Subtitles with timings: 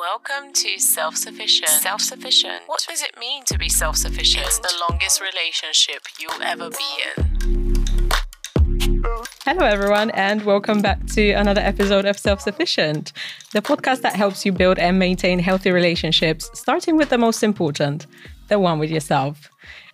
[0.00, 1.68] Welcome to Self Sufficient.
[1.68, 2.62] Self sufficient.
[2.64, 4.46] What does it mean to be self sufficient?
[4.46, 8.10] It's the longest relationship you'll ever be in.
[9.44, 13.12] Hello, everyone, and welcome back to another episode of Self Sufficient,
[13.52, 18.06] the podcast that helps you build and maintain healthy relationships, starting with the most important,
[18.48, 19.50] the one with yourself.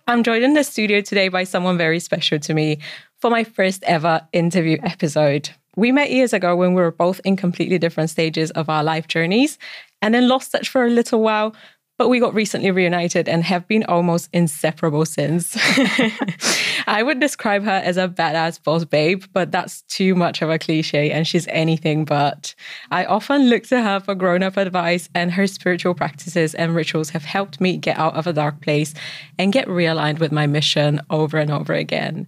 [0.07, 2.79] I'm joined in the studio today by someone very special to me
[3.19, 5.49] for my first ever interview episode.
[5.77, 9.07] We met years ago when we were both in completely different stages of our life
[9.07, 9.59] journeys
[10.01, 11.55] and then lost touch for a little while,
[11.99, 15.55] but we got recently reunited and have been almost inseparable since.
[16.87, 20.57] I would describe her as a badass boss babe, but that's too much of a
[20.57, 22.55] cliche and she's anything but.
[22.89, 27.11] I often look to her for grown up advice, and her spiritual practices and rituals
[27.11, 28.95] have helped me get out of a dark place
[29.37, 32.25] and get realigned with my mission over and over again.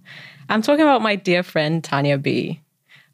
[0.48, 2.60] I'm talking about my dear friend, Tania B.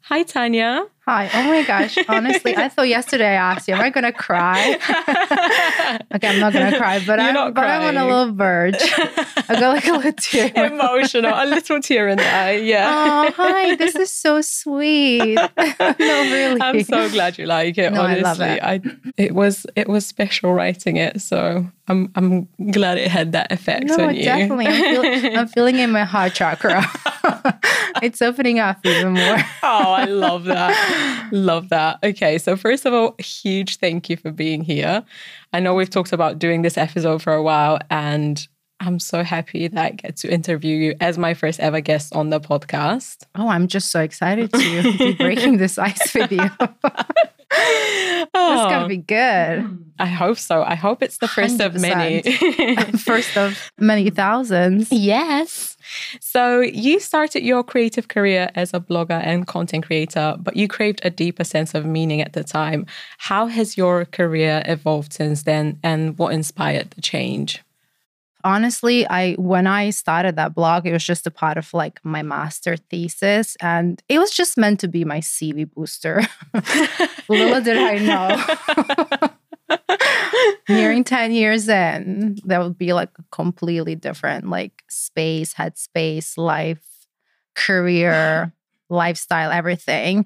[0.09, 0.85] Hi, Tania.
[1.05, 1.29] Hi.
[1.33, 1.97] Oh my gosh.
[2.07, 4.75] Honestly, I thought yesterday I asked you, am I going to cry?
[6.15, 8.33] okay, I'm not going to cry, but, You're I'm, not but I'm on a little
[8.33, 8.75] verge.
[8.77, 10.51] I got like a little tear.
[10.55, 12.57] Emotional, a little tear in the eye.
[12.57, 12.89] Yeah.
[12.89, 13.75] Oh, hi.
[13.75, 15.35] This is so sweet.
[15.35, 15.49] no,
[15.97, 16.61] really.
[16.61, 17.91] I'm so glad you like it.
[17.91, 18.63] No, I honestly, love it.
[18.63, 18.81] I
[19.17, 23.85] it was it was special writing it, so I'm I'm glad it had that effect
[23.87, 24.23] No, on you.
[24.23, 24.67] definitely.
[24.67, 26.85] I'm, feel, I'm feeling it in my heart chakra.
[28.03, 29.37] It's opening up even more.
[29.63, 31.29] oh, I love that.
[31.31, 31.99] love that.
[32.03, 35.03] Okay, so first of all, huge thank you for being here.
[35.53, 38.45] I know we've talked about doing this episode for a while, and
[38.79, 42.29] I'm so happy that I get to interview you as my first ever guest on
[42.29, 43.23] the podcast.
[43.35, 46.49] Oh, I'm just so excited to be breaking this ice with you.
[47.51, 48.87] It's going to oh.
[48.87, 49.63] be good.
[49.63, 49.83] Mm.
[49.99, 50.63] I hope so.
[50.63, 52.21] I hope it's the first of many.
[52.97, 54.91] First of many thousands.
[54.91, 55.77] Yes.
[56.19, 61.01] So you started your creative career as a blogger and content creator, but you craved
[61.03, 62.85] a deeper sense of meaning at the time.
[63.17, 67.63] How has your career evolved since then and what inspired the change?
[68.47, 72.21] Honestly i when i started that blog it was just a part of like my
[72.23, 76.21] master thesis and it was just meant to be my cv booster.
[77.29, 79.29] Little did i know.
[80.69, 86.85] Nearing 10 years in that would be like a completely different like space headspace life
[87.53, 88.53] career
[88.89, 90.25] lifestyle everything.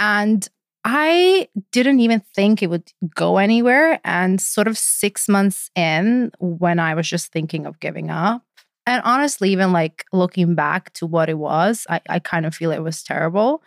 [0.00, 0.48] And
[0.84, 4.00] I didn't even think it would go anywhere.
[4.04, 8.42] And sort of six months in, when I was just thinking of giving up,
[8.86, 12.72] and honestly, even like looking back to what it was, I, I kind of feel
[12.72, 13.62] it was terrible.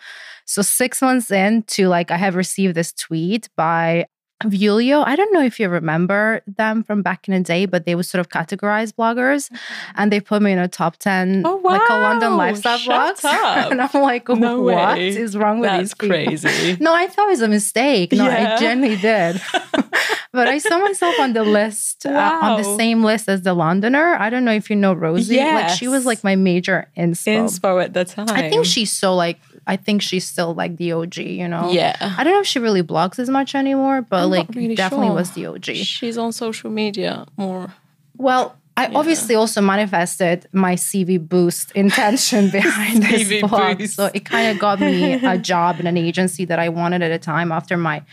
[0.45, 4.07] So, six months in to like, I have received this tweet by
[4.43, 5.03] Vuelio.
[5.05, 8.05] I don't know if you remember them from back in the day, but they would
[8.05, 9.49] sort of categorize bloggers
[9.95, 13.15] and they put me in a top 10, Oh, like a London lifestyle blog.
[13.71, 15.09] and I'm like, No what way.
[15.09, 16.09] is wrong with That's these people?
[16.09, 16.77] crazy.
[16.83, 18.11] No, I thought it was a mistake.
[18.11, 18.55] No, Yeah.
[18.55, 19.41] I genuinely did.
[20.31, 24.15] but I saw myself on the list, uh, on the same list as the Londoner.
[24.15, 25.37] I don't know if you know Rosie.
[25.37, 27.43] Like she was like my major inspo.
[27.45, 28.27] Inspo at the time.
[28.29, 31.71] I think she's so like, I think she's still like the OG, you know?
[31.71, 31.95] Yeah.
[31.99, 35.07] I don't know if she really blogs as much anymore, but I'm like really definitely
[35.07, 35.15] sure.
[35.15, 35.65] was the OG.
[35.65, 37.73] She's on social media more.
[38.17, 43.77] Well, I obviously also manifested my CV boost intention behind this blog.
[43.77, 43.95] boost.
[43.95, 47.11] So it kind of got me a job in an agency that I wanted at
[47.11, 48.03] a time after my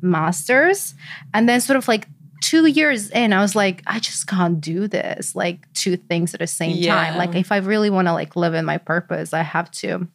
[0.00, 0.94] master's.
[1.32, 2.06] And then, sort of like
[2.42, 6.40] two years in, I was like, I just can't do this, like two things at
[6.40, 7.16] the same time.
[7.16, 10.06] Like, if I really want to like live in my purpose, I have to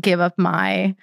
[0.00, 0.94] give up my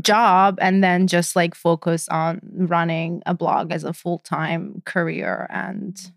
[0.00, 6.12] job and then just like focus on running a blog as a full-time career and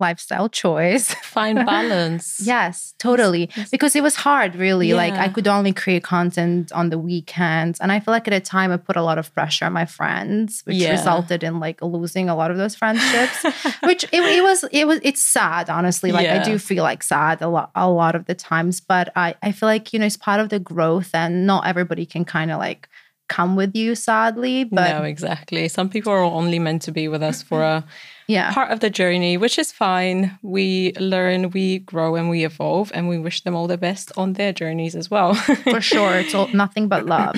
[0.00, 1.12] lifestyle choice.
[1.22, 2.40] Find balance.
[2.42, 3.50] yes, totally.
[3.70, 4.92] Because it was hard really.
[4.94, 8.40] Like I could only create content on the weekends and I feel like at a
[8.40, 10.90] time I put a lot of pressure on my friends, which Yeah.
[10.92, 13.42] resulted in like losing a lot of those friendships.
[13.82, 16.12] which it, it was it was it's sad honestly.
[16.12, 19.34] Like I do feel like sad a lot a lot of the times, but I
[19.42, 22.50] I feel like you know it's part of the growth and not everybody can kind
[22.50, 22.88] of like
[23.30, 25.68] come with you sadly, but no, exactly.
[25.68, 27.84] Some people are only meant to be with us for a
[28.26, 28.52] yeah.
[28.52, 30.36] part of the journey, which is fine.
[30.42, 34.34] We learn, we grow, and we evolve, and we wish them all the best on
[34.34, 35.34] their journeys as well.
[35.34, 37.34] for sure it's all, nothing but love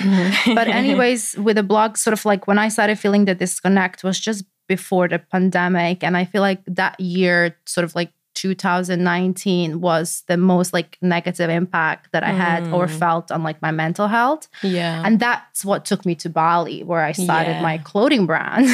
[0.47, 4.19] but anyways with the blog sort of like when i started feeling the disconnect was
[4.19, 10.23] just before the pandemic and i feel like that year sort of like 2019 was
[10.27, 12.99] the most like negative impact that i had or mm.
[12.99, 17.01] felt on like my mental health yeah, and that's what took me to bali where
[17.01, 17.61] i started Yeah.
[17.61, 18.67] my clothing brand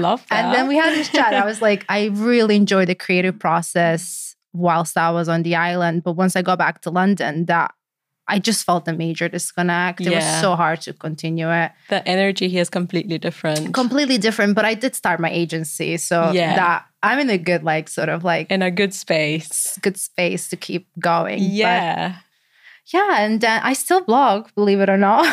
[0.00, 0.30] love that.
[0.44, 1.34] and then we had this chat.
[1.34, 6.02] I was like, I really enjoyed the creative process whilst I was on the island.
[6.04, 7.72] But once I got back to London, that
[8.28, 10.00] I just felt a major disconnect.
[10.00, 10.16] It Yeah.
[10.16, 11.72] was so hard to continue it.
[11.88, 13.72] The energy here is completely different.
[13.74, 15.96] Completely different, but I did start my agency.
[15.96, 16.56] So Yeah.
[16.56, 19.78] that I'm in a good, like, sort of like in a good space.
[19.82, 21.38] good space to keep going.
[21.38, 22.16] But Yeah.
[22.92, 23.20] yeah.
[23.20, 25.24] And uh, I still blog, believe it or not.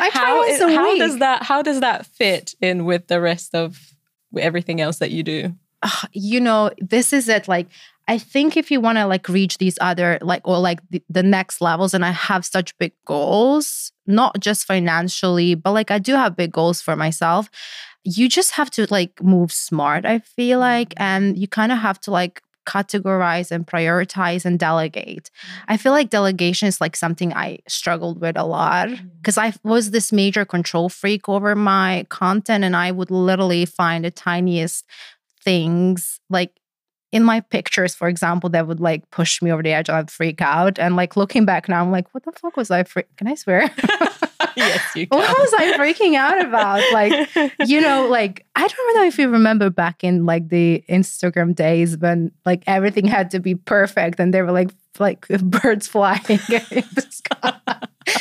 [0.00, 0.98] I try how, once a how week.
[1.00, 3.78] does that how does that fit in with the rest of
[4.36, 5.54] everything else that you do?
[5.82, 7.46] Ah, you know, this is it.
[7.48, 7.68] Like,
[8.08, 11.22] I think if you want to like reach these other like or like the, the
[11.22, 16.14] next levels, and I have such big goals, not just financially, but like I do
[16.14, 17.50] have big goals for myself.
[18.04, 21.02] You just have to like move smart, I feel like, mm-hmm.
[21.02, 25.30] and you kind of have to like categorize and prioritize and delegate.
[25.68, 29.10] I feel like delegation is like something I struggled with a lot mm.
[29.16, 34.04] because I was this major control freak over my content and I would literally find
[34.04, 34.84] the tiniest
[35.42, 36.57] things like
[37.10, 39.88] in my pictures, for example, that would like push me over the edge.
[39.88, 40.78] I'd freak out.
[40.78, 42.84] And like looking back now, I'm like, what the fuck was I?
[42.84, 43.62] Freak- Can I swear?
[44.56, 45.18] yes, you can.
[45.18, 46.82] what was I freaking out about?
[46.92, 47.34] Like,
[47.66, 51.96] you know, like I don't know if you remember back in like the Instagram days
[51.96, 56.38] when like everything had to be perfect and they were like like birds flying in
[56.94, 57.54] the sky.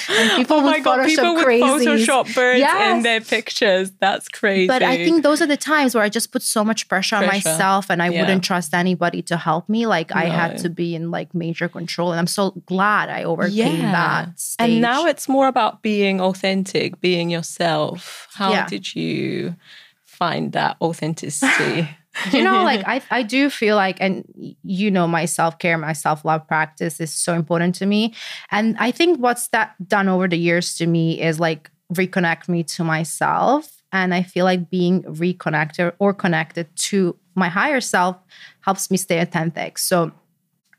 [0.10, 2.06] And people oh my would god, people Photoshop would crazies.
[2.06, 2.64] Photoshop birds
[2.96, 3.92] in their pictures.
[4.00, 4.68] That's crazy.
[4.68, 7.26] But I think those are the times where I just put so much pressure, on
[7.26, 8.22] myself and I Yeah.
[8.22, 9.86] wouldn't trust anybody to help me.
[9.86, 12.12] Like I had to be in like major control.
[12.12, 13.92] And I'm so glad I overcame Yeah.
[13.92, 14.40] that.
[14.40, 14.56] Stage.
[14.72, 18.28] And now it's more about being authentic, being yourself.
[18.34, 18.68] How Yeah.
[18.68, 19.56] did you
[20.06, 21.90] find that authenticity?
[22.32, 24.26] you know like I, I do feel like and
[24.64, 28.14] you know my self-care my self-love practice is so important to me.
[28.52, 32.64] And i think what's that done over the years to me is like reconnect me
[32.64, 33.82] to myself.
[33.92, 38.18] And i feel like being reconnected or connected to my higher self
[38.62, 39.78] helps me stay authentic.
[39.78, 40.12] So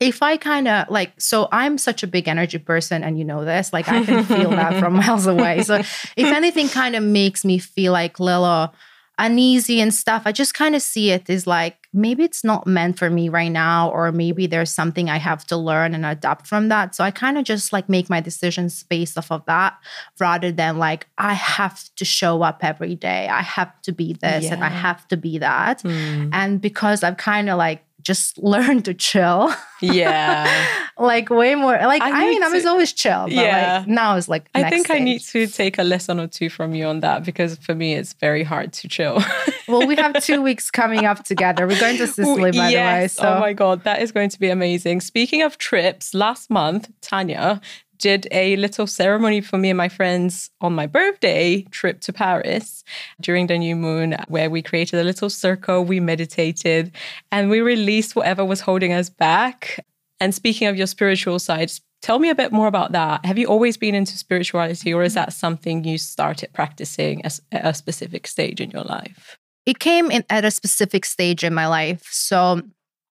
[0.00, 3.44] if I kind of like, so I'm such a big energy person, and you know
[3.44, 5.62] this, like I can feel that from miles away.
[5.62, 8.73] So if anything kind of makes me feel like little
[9.19, 12.99] uneasy and stuff, I just kind of see it as like maybe it's not meant
[12.99, 16.69] for me right now, or maybe there's something I have to learn and adapt from
[16.69, 16.94] that.
[16.94, 19.76] So I kind of just like make my decisions based off of that
[20.20, 23.29] rather than like I have to show up every day.
[23.29, 25.81] I have to be this and I have to be that.
[25.82, 26.31] Hmm.
[26.32, 29.43] And because I've kind of like just learn to chill
[29.81, 30.46] Yeah.
[31.12, 33.78] like way more like I i, mean need i was always chill but Yeah.
[33.78, 36.69] like now it's like I think I need to take a lesson or two from
[36.78, 39.16] you on that because for me it's very hard to chill.
[39.70, 43.05] well we have two weeks coming up together we're going to sicily by the way
[43.05, 44.96] oh so Oh my god, that is going to be amazing.
[45.12, 47.60] Speaking of trips, last month Tania
[47.99, 52.85] did a little ceremony for me and my friends on my birthday trip to Paris
[53.21, 56.93] during the new moon where we created a little circle, we meditated,
[57.33, 59.85] and we released whatever was holding us back.
[60.21, 61.71] And speaking of your spiritual side,
[62.03, 63.25] tell me a bit more about that.
[63.25, 67.75] Have you always been into spirituality or is that something you started practicing at a
[67.75, 69.39] specific stage in your life?
[69.69, 72.62] it came in at a specific stage in my life so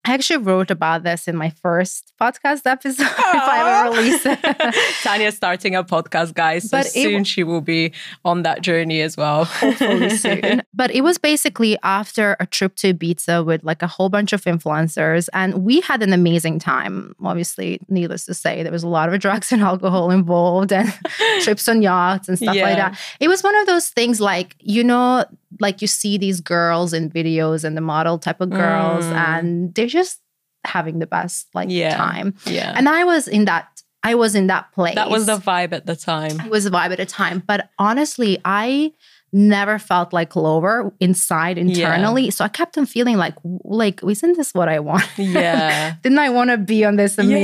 [0.09, 4.39] I actually wrote about this in my first podcast episode if I ever release it.
[5.03, 6.71] Tania's starting a podcast, guys.
[6.71, 7.93] So But soon w- she will be
[8.25, 9.47] on that journey as well.
[9.47, 10.63] hopefully soon.
[10.73, 14.45] But it was basically after a trip to Ibiza with like a whole bunch of
[14.45, 17.15] influencers, and we had an amazing time.
[17.23, 20.93] Obviously, needless to say, there was a lot of drugs and alcohol involved, and
[21.41, 22.99] trips on yachts and stuff like that.
[23.19, 25.25] It was one of those things like you know,
[25.61, 29.13] like you see these girls in videos and the model type of girls, Mm.
[29.17, 30.21] and they're just
[30.65, 31.97] having the best like Yeah.
[31.97, 32.35] time.
[32.47, 32.73] yeah.
[32.77, 33.69] And I was in that.
[34.03, 34.95] I was in that place.
[34.95, 36.39] that was the vibe at the time.
[36.41, 37.43] It was a vibe at the time.
[37.45, 38.93] But honestly, I
[39.33, 42.31] never felt like lower inside internally.
[42.31, 43.35] So I kept on feeling like,
[43.65, 45.05] like, isn't this what I want?
[45.19, 45.95] Yeah.
[46.03, 47.41] Didn't I want to be on this amazing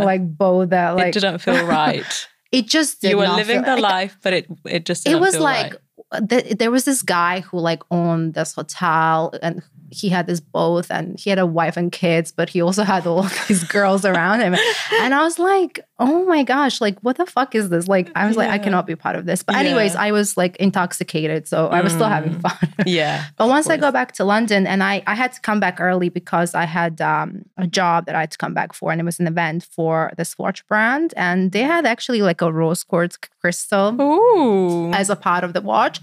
[0.00, 0.04] Yeah.
[0.04, 2.28] like boat that like it didn't feel right.
[2.50, 5.42] it just you were living the like, life, but it it just It was feel
[5.42, 5.80] like right.
[6.28, 10.90] Th- there was this guy who like owned this hotel and he had this both
[10.90, 14.40] and he had a wife and kids, but he also had all these girls around
[14.40, 14.54] him.
[15.00, 17.88] And I was like, oh my gosh, like what the fuck is this?
[17.88, 19.42] Like I was like, I cannot be part of this.
[19.42, 20.02] But anyways, Yeah.
[20.02, 22.40] I was like intoxicated, so I was still having Mm.
[22.42, 22.74] fun.
[22.86, 23.24] yeah.
[23.36, 23.86] But once I course.
[23.88, 27.00] go back to London, and I, I had to come back early because I had
[27.00, 29.64] um, a job that I had to come back for, and it was an event
[29.70, 34.92] for this watch brand, and they had actually like a rose quartz crystal Ooh.
[34.92, 36.00] as a part of the watch.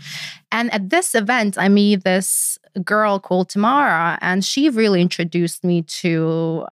[0.52, 5.82] And at this event, I meet this girl called Tamara, and she really introduced me
[5.84, 6.66] to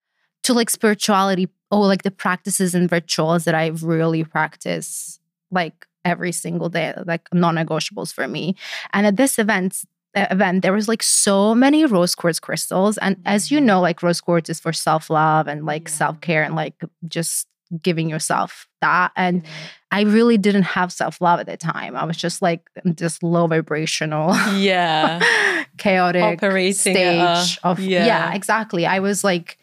[0.44, 5.20] to like spirituality or like the practices and rituals that I really practice
[5.52, 8.56] like every single day, like non-negotiables for me.
[8.94, 9.84] And at this event,
[10.16, 12.98] event, there was like so many rose quartz crystals.
[12.98, 13.68] And as you mm-hmm.
[13.68, 16.76] know, like rose quartz is for self love and like self care and like
[17.08, 17.48] just
[17.82, 19.12] giving yourself that.
[19.16, 19.44] And
[19.92, 21.96] I really didn't have self love at the time.
[21.96, 25.22] I was just like this low vibrational, Yeah.
[25.78, 28.06] chaotic Operating at a- stage of yeah.
[28.06, 28.34] yeah.
[28.34, 28.86] exactly.
[28.86, 29.58] I was like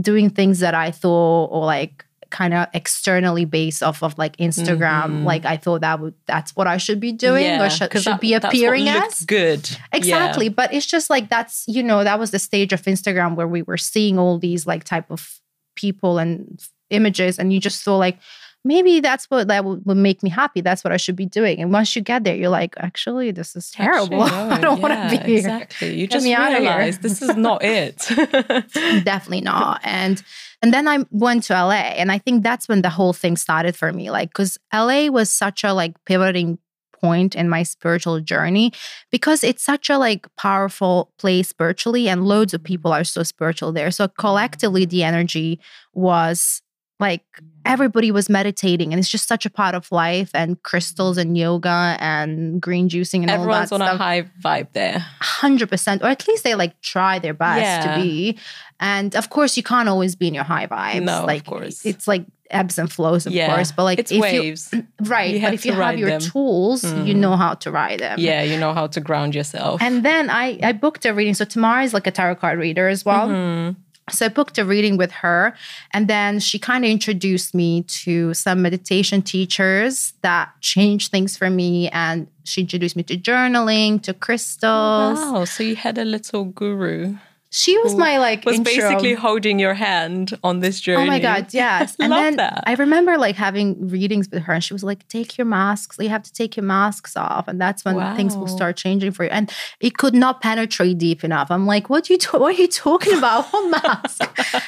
[0.00, 5.02] doing things that I thought or like kind of externally based off of like Instagram.
[5.06, 5.24] Mhm.
[5.24, 8.20] Like I thought that would that's what I should be doing Yeah, or should, that-
[8.20, 9.24] be appearing as.
[9.24, 9.68] good.
[9.70, 9.76] Yeah.
[9.92, 10.48] Exactly.
[10.48, 13.62] But it's just like that's, you know, that was the stage of Instagram where we
[13.62, 15.40] were seeing all these like type of
[15.74, 18.18] people and images and you just thought like
[18.64, 20.60] maybe that's what that would, would make me happy.
[20.60, 21.60] That's what I should be doing.
[21.60, 24.22] And once you get there, you're like, actually, this is terrible.
[24.22, 25.38] I don't want to be here.
[25.38, 25.94] Exactly.
[25.94, 26.60] You Get just me outta here.
[26.60, 28.06] realize this is not it.
[29.04, 30.22] definitely not and
[30.62, 33.76] and then i went to la and i think that's when the whole thing started
[33.76, 36.58] for me like because la was such a like pivoting
[37.00, 38.72] point in my spiritual journey
[39.10, 42.66] because it's such a like powerful place spiritually and loads of mm-hmm.
[42.66, 44.20] people are so spiritual there so mm-hmm.
[44.20, 45.58] collectively the energy
[45.94, 46.62] was
[47.00, 47.24] like
[47.64, 51.96] everybody was meditating and it's just such a part of life and crystals and yoga
[52.00, 54.98] and green juicing and Everyone's all on that a high vibe there.
[55.20, 57.96] hundred percent, or at least they like try their best Yeah.
[57.96, 58.38] to be.
[58.80, 61.02] And of course, you can't always be in your high vibes.
[61.02, 61.84] No, of like course.
[61.84, 63.54] it's like ebbs and flows, of yeah.
[63.54, 63.72] course.
[63.72, 64.70] But like it's if waves.
[64.72, 66.20] you right, You but if you have your them.
[66.20, 67.16] tools, you Mm.
[67.16, 68.18] know how to ride them.
[68.18, 69.82] yeah, you know how to ground yourself.
[69.82, 71.34] And then I I booked a reading.
[71.34, 73.28] So Tamara is like a tarot card reader as well.
[73.28, 73.76] Mhm.
[74.12, 75.54] So I booked a reading with her,
[75.92, 81.50] and then she kind of introduced me to some meditation teachers that changed things for
[81.50, 81.88] me.
[81.90, 85.18] And she introduced me to journaling, to crystals.
[85.18, 85.44] Wow.
[85.44, 87.16] So you had a little guru
[87.52, 88.72] She was my like was intro.
[88.72, 91.02] basically holding your hand on this journey.
[91.02, 91.96] Oh my god, yes.
[92.00, 92.62] And Love then that.
[92.64, 95.96] I remember like having readings with her and she was like, take your masks.
[95.98, 97.48] You have to take your masks off.
[97.48, 99.30] And that's when things will start changing for you.
[99.30, 101.50] And it could not penetrate deep enough.
[101.50, 103.46] I'm like, what you what are you talking about?
[103.46, 104.22] What mask?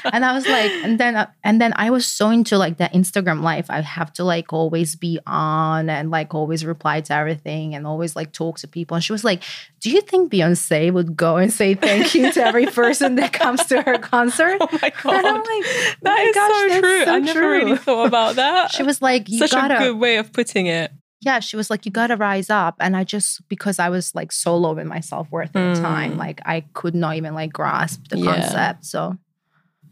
[0.13, 2.91] and I was like, and then uh, and then I was so into like the
[2.93, 3.67] Instagram life.
[3.71, 8.17] I have to like always be on and like always reply to everything and always
[8.17, 8.97] like talk to people.
[8.97, 9.45] And she was like,
[9.79, 13.65] Do you think Beyonce would go and say thank you to every person that comes
[13.67, 14.59] to her concert?
[14.61, 15.15] Oh my god.
[15.15, 15.65] And I'm like,
[16.03, 17.05] That "Oh my is gosh, so true.
[17.05, 18.71] so I never true." really thought about that.
[18.75, 20.91] She was like, you such gotta, a good way of putting it.
[21.21, 22.75] yeah, she was like, you gotta rise up.
[22.81, 25.81] And I just, because I was like so low in my self worth at the
[25.81, 26.19] time, Mm.
[26.19, 28.35] like I could not even like grasp the Yeah.
[28.35, 28.85] concept.
[28.87, 29.17] So,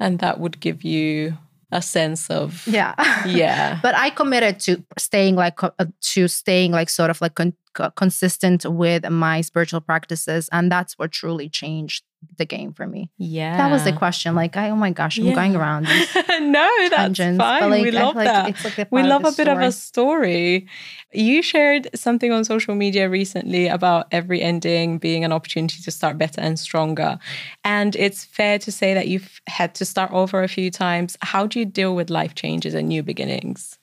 [0.00, 1.36] And that would give you
[1.72, 2.94] a sense of yeah.
[3.26, 3.78] Yeah.
[3.80, 5.70] but I committed to staying like, uh,
[6.14, 7.58] to staying like sort of like con- co-
[7.96, 10.48] consistent with my spiritual practices.
[10.52, 12.04] And that's what truly changed
[12.36, 13.10] the game for me.
[13.16, 13.56] Yeah.
[13.56, 14.34] That was the question.
[14.34, 15.34] Like, I, oh my gosh, I'm Yeah.
[15.34, 15.84] going around
[16.40, 17.38] no, that's tangents.
[17.38, 17.70] fine.
[17.70, 18.48] Like, we love like that.
[18.50, 20.66] It's like we love a bit of a story.
[20.66, 20.68] story.
[21.14, 26.18] You shared something on social media recently about every ending being an opportunity to start
[26.18, 27.18] better and stronger.
[27.64, 31.16] And it's fair to say that you've had to start over a few times.
[31.22, 33.78] How do you deal with life changes and new beginnings?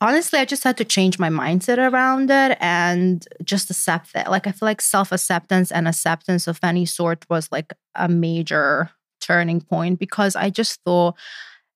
[0.00, 4.30] Honestly, I just had to change my mindset around it and just accept that.
[4.30, 8.90] Like, I feel like self acceptance and acceptance of any sort was like a major
[9.20, 11.16] turning point because I just thought,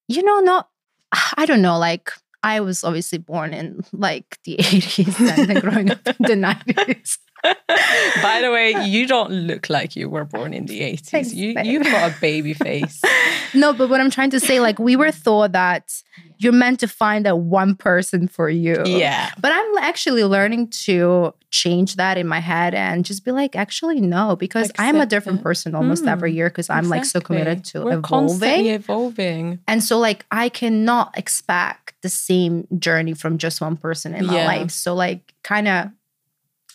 [0.09, 0.69] you know, not,
[1.37, 2.13] I don't know, like,
[2.45, 6.35] I was obviously born in like the 80s and then growing up in the
[6.75, 7.19] 90s.
[7.43, 11.09] By the way, you don't look like you were born in the 80s.
[11.11, 11.67] Thanks, you, babe.
[11.67, 13.03] you've got a baby face.
[13.55, 15.93] No, but what I'm trying to say, like, we were thought that
[16.39, 18.83] you're meant to find that one person for you.
[18.87, 19.29] yeah.
[19.39, 24.01] But I'm actually learning to change that in my head and just be like, actually,
[24.01, 25.43] no, because I'm a different it.
[25.43, 28.67] person almost every Mm, year because I'm like so committed to We're evolving.
[28.69, 29.59] evolving.
[29.69, 34.37] And so, like, I cannot expect the same journey from just one person in my
[34.37, 34.47] Yeah.
[34.47, 34.71] life.
[34.71, 35.91] So, like, kind of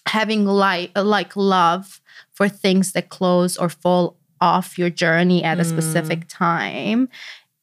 [0.08, 2.02] having like like love
[2.34, 5.70] for things that close or fall off your journey at a Mm.
[5.70, 7.10] specific time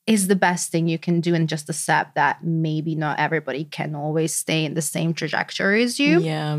[0.07, 3.95] is the best thing you can do and just accept that maybe not everybody can
[3.95, 6.59] always stay in the same trajectory as you Yeah.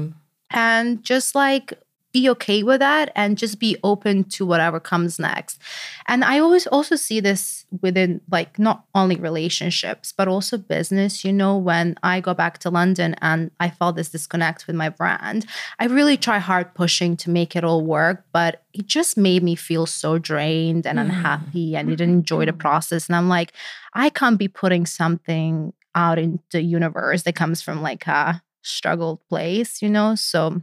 [0.49, 1.73] and just like
[2.15, 5.59] be okay with that and just be open to whatever comes next.
[6.07, 11.25] And I always also see this within like not only relationships, but also business.
[11.25, 14.87] You know, when I go back to London and I felt this disconnect with my
[14.87, 15.45] brand,
[15.77, 19.55] I really try hard pushing to make it all work, but it just made me
[19.55, 21.03] feel so drained and Mhm.
[21.05, 23.07] unhappy and didn't enjoy the process.
[23.09, 23.51] And I'm like,
[23.93, 29.19] I can't be putting something out in the universe that comes from like a struggled
[29.27, 30.15] place, you know?
[30.15, 30.61] So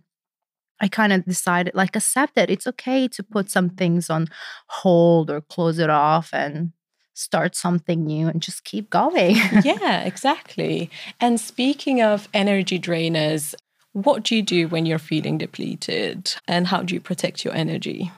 [0.82, 2.50] I kind of decided, like, accept it.
[2.50, 4.28] It's okay to put some things on
[4.68, 6.72] hold or close it off and
[7.14, 9.36] start something new and just keep going.
[9.64, 10.90] yeah, exactly.
[11.20, 13.54] And speaking of energy drainers,
[13.92, 16.34] What do you do when you're feeling depleted?
[16.48, 18.10] And how do you protect your energy?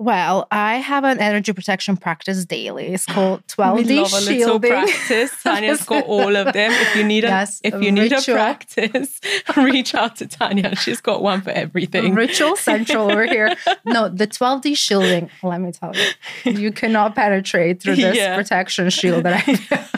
[0.00, 2.86] Well, I have an energy protection practice daily.
[2.94, 4.70] It's called 12 we love a little shielding.
[4.70, 5.32] practice.
[5.42, 6.70] Tania's got all of them.
[6.70, 9.20] If you need a Yes, if you need a practice,
[9.56, 10.76] reach out to Tania.
[10.76, 12.14] She's got one for everything.
[12.14, 13.56] Ritual Central over here.
[13.84, 18.36] No, the 12D shielding, let me tell you, you cannot penetrate through this Yeah.
[18.36, 19.88] protection shield that I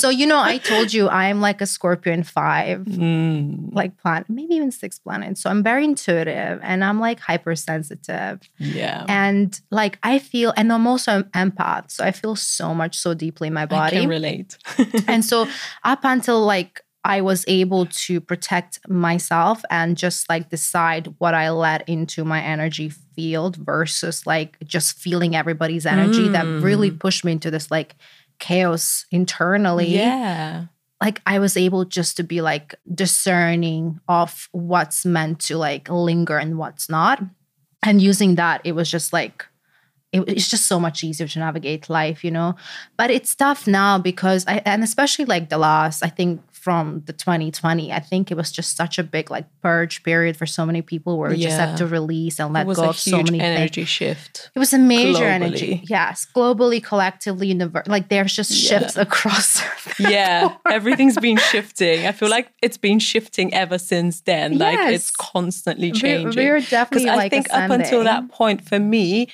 [0.00, 4.54] So, you know, I told you I'm like a Scorpio 5, Mm, like planet, maybe
[4.54, 5.40] even six planets.
[5.42, 8.40] So I'm very intuitive and I'm like hypersensitive.
[8.58, 9.04] yeah.
[9.08, 11.90] And like I feel, and I'm also an empath.
[11.90, 13.96] So I feel so much so deeply in my body.
[13.96, 14.58] I can relate.
[15.08, 15.46] and so
[15.84, 21.48] up until like I was able to protect myself and just like decide what I
[21.50, 27.32] let into my energy field versus like just feeling everybody's energy that really pushed me
[27.32, 27.96] into this like
[28.40, 29.86] chaos internally.
[29.88, 30.66] yeah.
[31.00, 36.36] Like I was able just to be like discerning of what's meant to like linger
[36.36, 37.22] and what's not.
[37.82, 39.46] And using that, it was just like
[40.12, 42.56] it- it's just so much easier to navigate life, you know.
[42.98, 47.12] But it's tough now because I and especially like the last, I think from the
[47.12, 50.82] 2020, I think it was just such a big like purge period for so many
[50.82, 51.66] people where you just Yeah.
[51.68, 53.42] have to release and let go of so many things.
[53.42, 54.50] energy shift.
[54.54, 55.82] It was a major energy.
[55.88, 58.78] Yes, globally, collectively, univer- like there's just Yeah.
[58.80, 59.62] shifts across.
[59.98, 62.06] Yeah, everything's been shifting.
[62.06, 64.58] I feel like it's been shifting ever since then.
[64.58, 65.10] Like it's Yes.
[65.10, 66.36] constantly We're, changing.
[66.44, 69.28] we're Because definitely I like think up until that point, for me,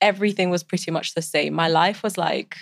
[0.00, 1.54] everything was pretty much the same.
[1.54, 2.56] My life was like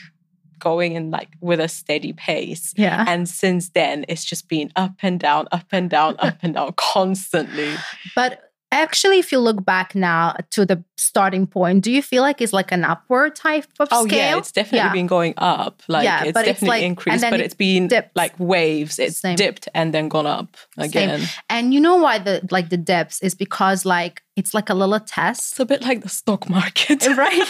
[0.60, 2.72] going in like with a steady pace.
[2.76, 3.04] Yeah.
[3.08, 6.72] And since then, it's just been up and down, up and down, up and down
[6.76, 7.74] constantly.
[8.14, 12.40] But actually, if you look back now to the starting point, do you feel like
[12.40, 14.18] it's like an upward type of Oh scale?
[14.18, 14.92] yeah, it's definitely Yeah.
[14.92, 15.82] been going up.
[15.88, 18.10] Like Yeah, it's but it's definitely like- increased, but it it's been dips.
[18.14, 18.98] like waves.
[19.00, 19.34] It's Same.
[19.36, 21.22] dipped and then gone up again.
[21.48, 25.00] And you know why the like the dips is because like it's like a little
[25.00, 27.04] test, It's a bit like the stock market.
[27.16, 27.48] right?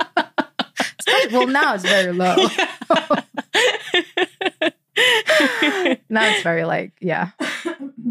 [1.32, 2.36] Well, now it's very low.
[6.08, 7.30] now it's very like yeah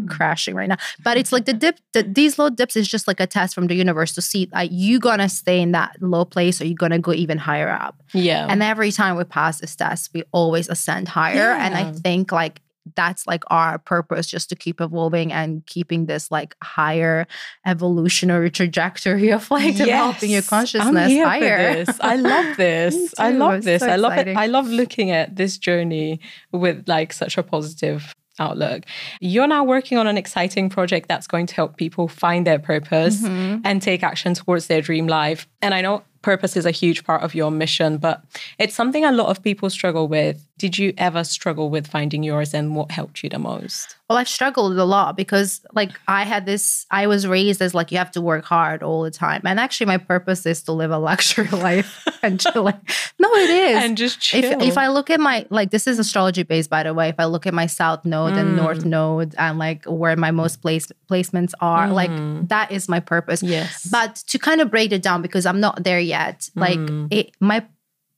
[0.06, 3.18] crashing right now but it's like the dip the, these low dips is just like
[3.18, 6.60] a test from the universe to see like you gonna stay in that low place
[6.60, 8.46] or you gonna go even higher up yeah.
[8.48, 12.60] and every time we pass this test we always ascend higher and i think like
[12.96, 17.26] that's like our purpose just to keep evolving and keeping this like higher
[17.66, 22.00] evolutionary trajectory of like developing your Yes, consciousness I'm here higher For this.
[22.00, 23.14] I love this.
[23.18, 23.80] I love this.
[23.82, 24.36] so I love exciting.
[24.36, 24.40] it.
[24.40, 26.20] I love looking at this journey
[26.52, 28.84] with like such a positive outlook.
[29.20, 33.22] You're now working on an exciting project that's going to help people find their purpose
[33.22, 33.62] Mhm.
[33.64, 35.46] and take action towards their dream life.
[35.62, 38.20] And I know purpose is a huge part of your mission, but
[38.58, 40.44] it's something a lot of people struggle with.
[40.58, 43.94] Did you ever struggle with finding yours and what helped you the most?
[44.10, 47.92] Well, I've struggled a lot because, like, I had this, I was raised as like,
[47.92, 49.42] you have to work hard all the time.
[49.44, 52.44] And actually, my purpose is to live a luxury life and.
[52.56, 52.80] Like,
[53.20, 53.82] no, it is.
[53.84, 54.44] And just chill.
[54.44, 57.08] if, if I look at my, like, this is astrology based, by the way.
[57.08, 58.56] If I look at my south node and Mm.
[58.56, 61.92] north node and like where my most place, placements are, Mhm.
[61.92, 63.42] like, that is my purpose.
[63.42, 63.86] yes.
[63.90, 67.08] But to kind of break it down, because I'm not there yet, like, Mm.
[67.10, 67.64] it, my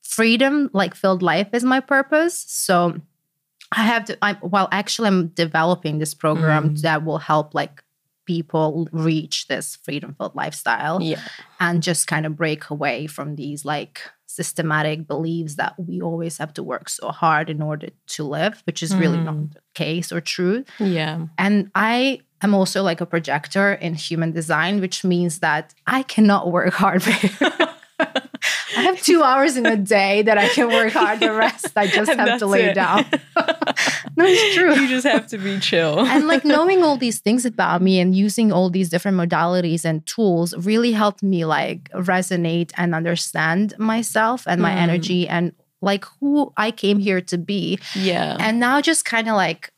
[0.03, 2.45] freedom, like, filled life is my purpose.
[2.49, 3.01] So,
[3.71, 4.17] I have to.
[4.23, 6.81] I well, actually, I'm developing this program Mm.
[6.81, 7.85] that will help like
[8.25, 11.21] people reach this freedom filled lifestyle yeah.
[11.61, 14.01] and just kind of break away from these like
[14.41, 18.81] systematic beliefs that we always have to work so hard in order to live, which
[18.87, 19.53] is really not Mm.
[19.55, 20.59] the case or true.
[20.99, 21.17] Yeah.
[21.45, 26.43] And I am also like a projector in human design, which means that I cannot
[26.57, 27.03] work hard.
[28.89, 31.21] Have two hours in a day that I can work hard.
[31.21, 32.75] The rest I just And have to lay it.
[32.75, 33.05] down.
[34.17, 34.75] no, it's true.
[34.75, 36.01] You just have to be chill.
[36.01, 40.05] and like knowing all these things about me and using all these different modalities and
[40.07, 44.83] tools really helped me like resonate and understand myself and my Mm.
[44.87, 47.79] energy and like who I came here to be.
[47.95, 48.37] yeah.
[48.41, 49.71] And now just kind of like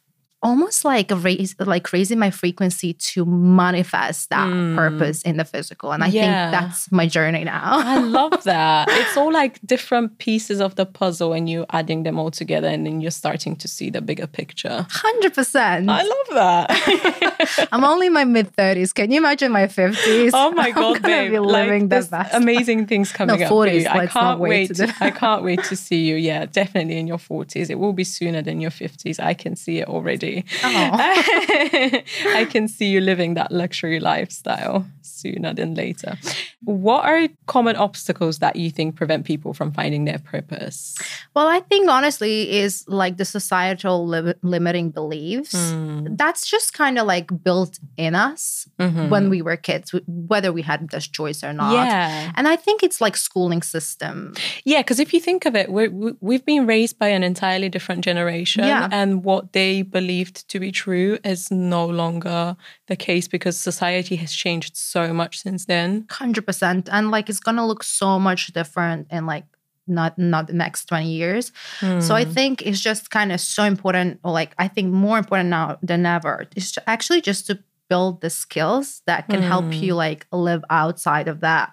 [0.43, 4.75] almost like raise like raising my frequency to manifest that Mm.
[4.75, 5.93] purpose in the physical.
[5.93, 6.23] And I Yeah.
[6.51, 7.61] think that's my journey now.
[7.85, 8.89] I love that.
[8.91, 12.87] It's all like different pieces of the puzzle and you adding them all together and
[12.87, 14.87] then you're starting to see the bigger picture.
[14.91, 15.91] Hundred percent.
[15.91, 16.71] I love that.
[17.73, 18.93] I'm only in my mid thirties.
[18.93, 20.33] Can you imagine my fifties?
[20.35, 21.31] oh my I'm god, babe.
[21.33, 22.35] be living like, the best.
[22.35, 23.89] amazing things coming up for 40s, you.
[23.89, 26.17] I can't wait wait to to, I can't wait to see you.
[26.17, 27.71] Yeah, definitely in your 40s.
[27.71, 29.21] It will be sooner than your 50s.
[29.21, 30.45] I can see it already.
[30.63, 30.91] Oh.
[30.95, 36.17] I can see you living that luxury lifestyle sooner than later.
[36.65, 40.97] What are common obstacles that you think prevent people from finding their purpose?
[41.35, 45.55] Well, I think honestly is like the societal li- limiting beliefs.
[45.55, 46.17] Mm.
[46.17, 49.09] That's just kind of like built in us Mhm.
[49.09, 51.73] when we were kids, whether we had this choice or not.
[51.75, 52.33] Yeah.
[52.37, 54.35] And I think it's like schooling system.
[54.65, 57.69] Yeah, because if you think of it, we're, we- we've been raised by an entirely
[57.69, 58.89] different generation, Yeah.
[58.93, 64.33] and what they believed to be true is no longer the case because society has
[64.33, 66.05] changed so much since then.
[66.09, 69.45] 100% and like it's gonna look so much different in like
[69.87, 71.53] not not the next 20 years
[72.01, 72.33] so i Mm.
[72.35, 76.07] think it's just kind of so important or like i think more important now than
[76.07, 79.83] ever is to actually just to build the skills that can help Mm.
[79.83, 81.73] you like live outside of that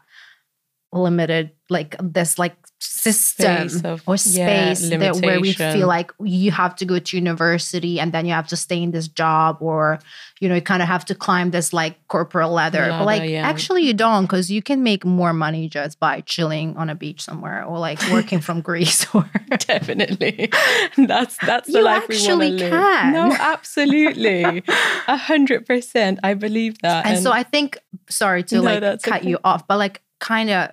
[0.94, 6.12] limited like this like system Space of- or yeah, space that where we feel like
[6.24, 9.58] you have to go to university and then you have to stay in this job
[9.62, 10.00] or
[10.40, 13.30] you know you kind of have to climb this like corporate ladder, Ladder, but like
[13.30, 13.48] yeah.
[13.48, 17.22] actually you don't because you can make more money just by chilling on a beach
[17.22, 20.50] somewhere or like working from greece or Definitely,
[20.98, 22.72] that's that's the You life we want to actually live.
[22.72, 23.14] can.
[23.14, 24.64] No, absolutely,
[25.08, 26.20] a hundred percent.
[26.24, 27.06] I believe that.
[27.06, 27.78] and so i think
[28.10, 29.30] sorry to No, like cut okay.
[29.30, 30.70] you off but like kind of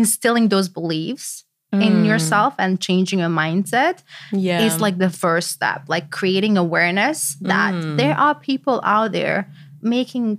[0.00, 3.96] instilling those beliefs in Mm, yourself and changing your mindset
[4.32, 7.96] yeah, is like the first step like creating awareness that Mm.
[8.00, 9.38] there are people out there
[9.82, 10.38] making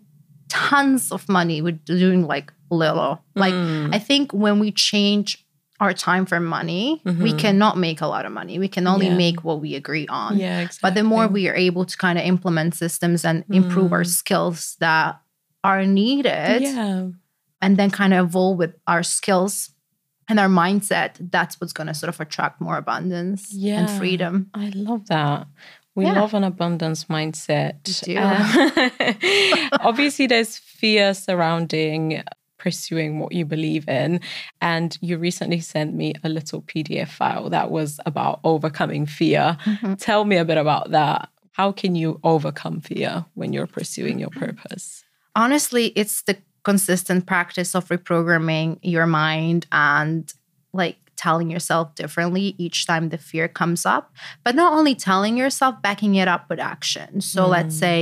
[0.50, 3.94] tons of money with doing like little like Mm.
[3.94, 5.44] i think when we change
[5.84, 7.38] our time for money we Mhm.
[7.44, 9.16] cannot make a lot of money we can only Yeah.
[9.26, 10.80] make what we agree on yeah, exactly.
[10.84, 14.16] but the more we are able to kind of implement systems and improve our Mm.
[14.22, 15.20] skills that
[15.64, 17.10] are needed yeah,
[17.62, 19.72] and then kind of evolve with our skills
[20.30, 24.72] and our mindset that's what's going to sort of attract more abundance and freedom I
[24.76, 25.48] love that.
[25.96, 26.14] We Yeah.
[26.14, 27.88] love an abundance mindset.
[28.08, 28.20] We do.
[28.20, 32.24] Uh, obviously, there's fear surrounding
[32.60, 34.20] pursuing what you believe in.
[34.62, 39.58] And you recently sent me a little PDF file that was about overcoming fear.
[39.64, 39.98] Mhm.
[40.00, 41.30] Tell me a bit about that.
[41.52, 45.04] How can you overcome fear when you're pursuing your purpose?
[45.36, 46.36] honestly it's the
[46.72, 50.34] consistent practice of reprogramming your mind and
[50.74, 54.04] like telling yourself differently each time the fear comes up
[54.44, 57.80] but not only telling yourself backing it up with action so let's Mm.
[57.86, 57.96] say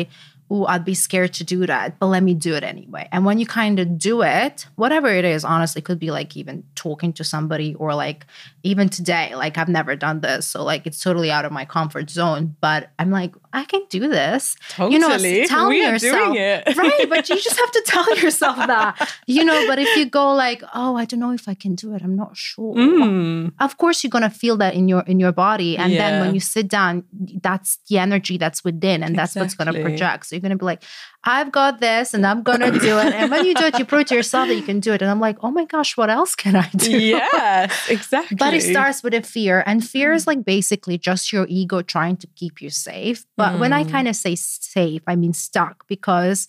[0.51, 3.39] oh i'd be scared to do that but let me do it anyway and when
[3.39, 7.23] you kind of do it whatever it is honestly could be like even talking to
[7.23, 8.25] somebody or like
[8.63, 12.09] even today like i've never done this so like it's totally out of my comfort
[12.09, 14.93] zone but i'm like i can do this Totally.
[14.93, 16.77] You know, tell we yourself- doing it.
[16.77, 20.33] right but you just have to tell yourself that you know but if you go
[20.33, 23.53] like oh i don't know if i can do it i'm not sure Mm.
[23.59, 26.33] of course you're going to feel that in your in your body and then when
[26.33, 27.03] you sit down
[27.41, 30.57] that's the energy that's within and that's what's going to project so you're going to
[30.57, 30.83] be like
[31.23, 33.85] i've got this and i'm going to do it and when you do it you
[33.85, 36.09] prove to yourself that you can do it and i'm like oh my gosh what
[36.09, 38.35] else can i do yes, exactly.
[38.39, 42.17] but it starts with a fear, and fear is like basically just your ego trying
[42.17, 43.25] to keep you safe.
[43.37, 43.91] But when I Mm.
[43.91, 46.47] kind of say safe, I mean stuck because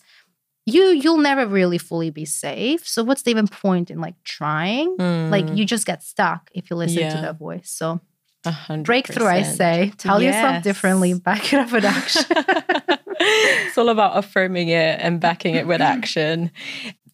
[0.66, 2.86] you you'll never really fully be safe.
[2.86, 4.96] So what's the even point in like trying?
[5.30, 7.20] Like Mm, you just get stuck if you listen to Yeah.
[7.22, 7.70] that voice.
[7.70, 8.00] So
[8.44, 9.92] a hundred breakthrough, I say.
[9.98, 12.24] Tell yourself differently, back it up with action.
[13.66, 16.50] it's all about affirming it and backing it with action.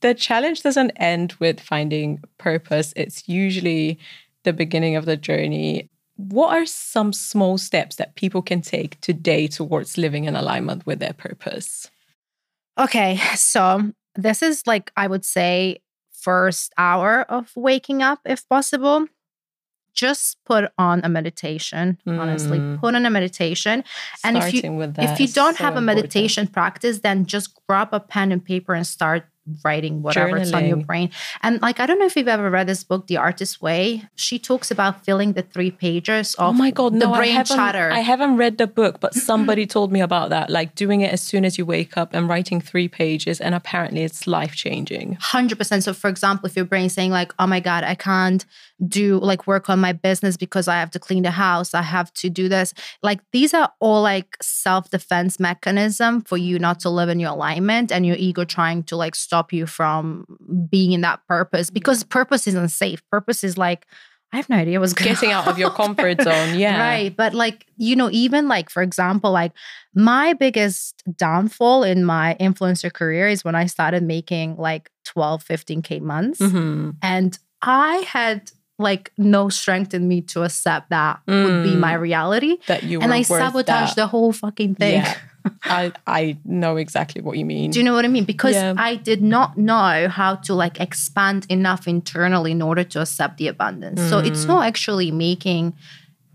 [0.00, 3.98] The challenge doesn't end with finding purpose, it's usually
[4.44, 5.88] the beginning of the journey.
[6.16, 10.98] What are some small steps that people can take today towards living in alignment with
[10.98, 11.90] their purpose?
[12.78, 15.78] Okay, so this is like I would say
[16.10, 19.06] first hour of waking up if possible.
[19.94, 22.58] Just put on a meditation, honestly.
[22.58, 22.80] Mm.
[22.80, 23.84] Put on a meditation.
[24.24, 24.62] And if you-
[24.98, 25.86] if you don't so have a important.
[25.86, 29.24] meditation practice, then just grab a pen and paper and start
[29.64, 31.10] writing whatever's on your brain.
[31.42, 34.04] And like I don't know if you've ever read this book, The Artist's Way.
[34.14, 37.42] She talks about filling the three pages of Oh my god, the no, brain I
[37.42, 37.90] chatter.
[37.90, 40.48] I haven't read the book, but somebody told me about that.
[40.48, 44.02] Like doing it as soon as you wake up and writing three pages, and apparently
[44.02, 45.16] it's life changing.
[45.16, 48.44] 100% so for example if your brain's saying like oh my god i can't
[48.88, 52.12] do like work on my business because i have to clean the house i have
[52.14, 57.08] to do this like these are all like self-defense mechanism for you not to live
[57.08, 60.24] in your alignment and your ego trying to like stop you from
[60.68, 63.86] being in that purpose because purpose isn't safe purpose is like
[64.32, 66.80] i have no idea what's going Getting out of your comfort zone, yeah.
[66.80, 67.14] Right.
[67.14, 69.52] But like, you know, even like, for example, like
[69.94, 76.00] my biggest downfall in my influencer career is when I started making like 12, 15K
[76.00, 76.38] months.
[76.40, 78.50] hmm And I had
[78.82, 81.80] like no strength in me to accept that would be Mm.
[81.80, 82.58] my reality.
[82.66, 83.96] That you and I sabotaged that.
[84.02, 85.02] the whole fucking thing.
[85.02, 85.14] Yeah.
[85.64, 87.70] I I know exactly what you mean.
[87.72, 88.24] Do you know what I mean?
[88.24, 88.74] Because Yeah.
[88.76, 93.48] I did not know how to like expand enough internally in order to accept the
[93.48, 94.00] abundance.
[94.10, 94.48] So it's Mm.
[94.48, 95.74] not actually making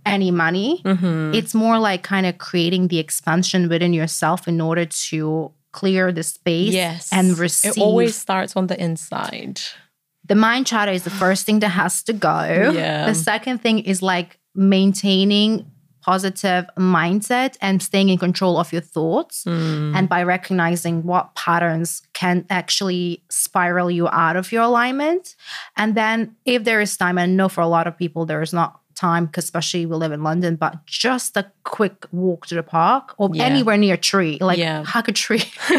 [0.06, 0.82] any money.
[0.86, 1.34] Mhm.
[1.36, 6.24] It's more like kind of creating the expansion within yourself in order to clear the
[6.24, 7.10] space yes.
[7.12, 7.78] and receive.
[7.78, 9.60] It always starts on the inside.
[10.28, 12.72] The mind chatter is the first thing that has to go.
[12.74, 13.06] Yeah.
[13.06, 15.72] The second thing is like maintaining
[16.08, 19.44] positive mindset and staying in control of your thoughts.
[19.44, 19.94] Mm.
[19.94, 25.36] And by recognizing what patterns can actually spiral you out of your alignment.
[25.76, 28.42] And then, if there is time, and I know for a lot of people, there
[28.42, 32.56] is not time, because especially we live in London, but just a quick walk to
[32.56, 33.44] the park or Yeah.
[33.46, 34.84] anywhere near a tree, like Yeah.
[34.84, 35.44] hug a tree.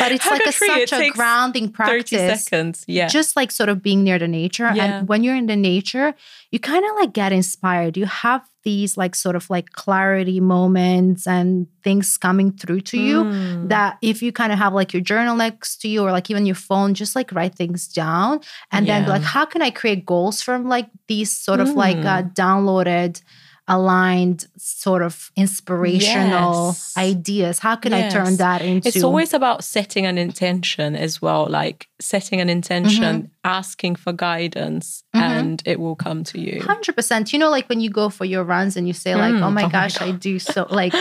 [0.00, 2.84] but it's like a tree, it such a grounding 30 practice seconds.
[2.88, 3.06] Yeah.
[3.08, 4.84] just like sort of being near the nature Yeah.
[4.84, 6.14] and when you're in the nature
[6.50, 7.96] you kind of like get inspired.
[7.96, 13.24] You have these like sort of like clarity moments and things coming through to you
[13.24, 13.68] Mm.
[13.68, 16.44] that if you kind of have like your journal next to you or like even
[16.46, 18.40] your phone just like write things down
[18.72, 21.96] and then be like how can i create goals from like these sort of like
[22.04, 23.22] uh, downloaded
[23.68, 26.94] aligned sort of inspirational Yes.
[26.96, 31.46] ideas how can i turn that into It's always about setting an intention as well,
[31.60, 33.26] like setting an intention, Mm-hmm.
[33.58, 35.20] asking for guidance, Mhm.
[35.22, 36.60] and it will come to you.
[36.62, 37.32] Hundred percent.
[37.32, 39.50] You know, like when you go for your runs and you say, like, Mm, "Oh
[39.50, 40.92] my oh my gosh, I do so like,"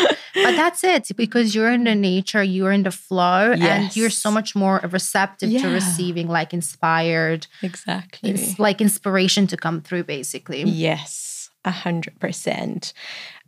[0.46, 4.30] but that's it because you're in the nature, you're in the flow, and you're so
[4.32, 8.30] much more receptive to receiving like inspired, Exactly.
[8.32, 10.62] it's like inspiration to come through, basically.
[10.64, 11.37] Yes,
[11.68, 12.94] a hundred percent.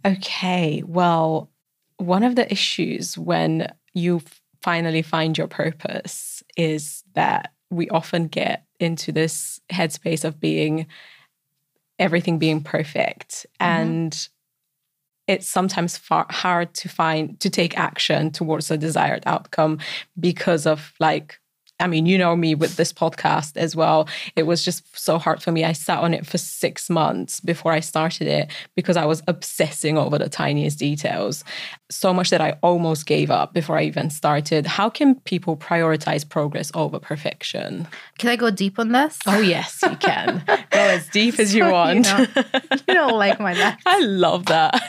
[0.05, 1.49] Okay, well,
[1.97, 4.21] one of the issues when you
[4.61, 10.85] finally find your purpose is that we often get into this headspace of being
[11.97, 13.81] everything being perfect mm-hmm.
[13.81, 14.29] and
[15.27, 19.77] it's sometimes far hard to find to take action towards a desired outcome
[20.19, 21.39] because of like
[21.79, 24.07] I mean, you know me with this podcast as well.
[24.35, 25.63] It was just so hard for me.
[25.63, 29.97] I sat on it for six months before I started it because I was obsessing
[29.97, 31.43] over the tiniest details.
[31.91, 34.67] So much that I almost gave up before I even started.
[34.67, 37.87] How can people prioritize progress over perfection?
[38.19, 39.17] Can I go deep on this?
[39.25, 40.43] Oh, yes, you can.
[40.71, 42.03] Go as deep as you want.
[42.05, 42.25] know,
[42.87, 43.79] you don't like my back.
[43.87, 44.79] I love that.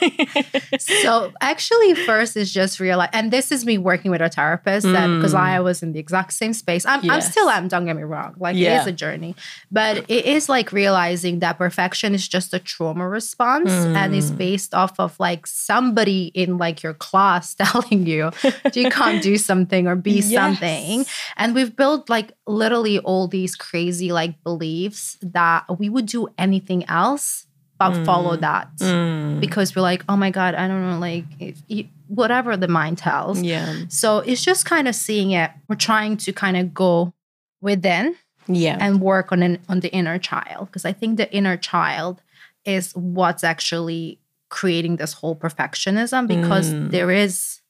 [0.78, 5.06] so actually first is just realize and this is me working with a therapist that
[5.08, 7.30] because i was in the exact same space i'm, I'm Mm.
[7.30, 8.80] Still am don't get me wrong like it Yeah.
[8.80, 9.34] is a journey
[9.70, 14.16] but it is like realizing that perfection is just a trauma response and Mm.
[14.16, 18.30] is based off of like somebody in like your class telling you
[18.74, 21.04] you can't do something or be something
[21.36, 26.84] and we've built like literally all these crazy like beliefs that we would do anything
[26.88, 27.46] else
[27.78, 29.40] but follow that Mm.
[29.40, 32.98] because we're like, oh my God, I don't know, like if you, whatever the mind
[32.98, 33.40] tells.
[33.40, 33.74] Yeah.
[33.88, 35.50] So it's just kind of seeing it.
[35.66, 37.14] We're trying to kind of go
[37.62, 38.76] within Yeah.
[38.78, 42.20] and work on an, on the inner child because I think the inner child
[42.66, 44.18] is what's actually
[44.50, 46.90] creating this whole perfectionism because Mm.
[46.90, 47.60] there is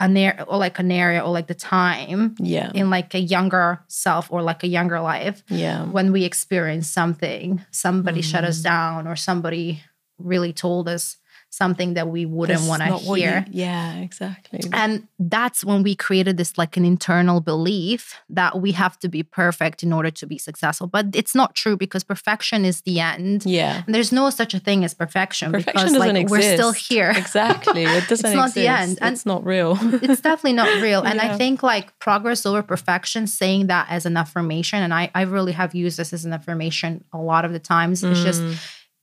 [0.00, 2.70] an area or like an area or like the time yeah.
[2.74, 5.84] in like a younger self or like a younger life Yeah.
[5.86, 8.48] when we experience something, somebody shut Mm.
[8.48, 9.82] us down or somebody
[10.18, 11.16] really told us
[11.50, 13.44] something that we wouldn't want to what you- hear.
[13.50, 14.60] yeah, exactly.
[14.72, 19.22] And that's when we created this like an internal belief that we have to be
[19.22, 20.86] perfect in order to be successful.
[20.86, 23.46] But it's not true because perfection is the end.
[23.46, 23.82] yeah.
[23.86, 26.30] And there's no such a thing as perfection, Perfection because doesn't like exist.
[26.30, 27.10] we're still here.
[27.16, 27.84] Exactly.
[27.84, 28.54] It doesn't it's not exist.
[28.54, 28.98] the end.
[29.00, 29.78] And- it's not real.
[29.82, 31.02] it's definitely not real.
[31.02, 31.32] And Yeah.
[31.34, 35.52] I think like progress over perfection, saying that as an affirmation, and I, I really
[35.52, 38.04] have used this as an affirmation a lot of the times.
[38.04, 38.56] It's just Mm.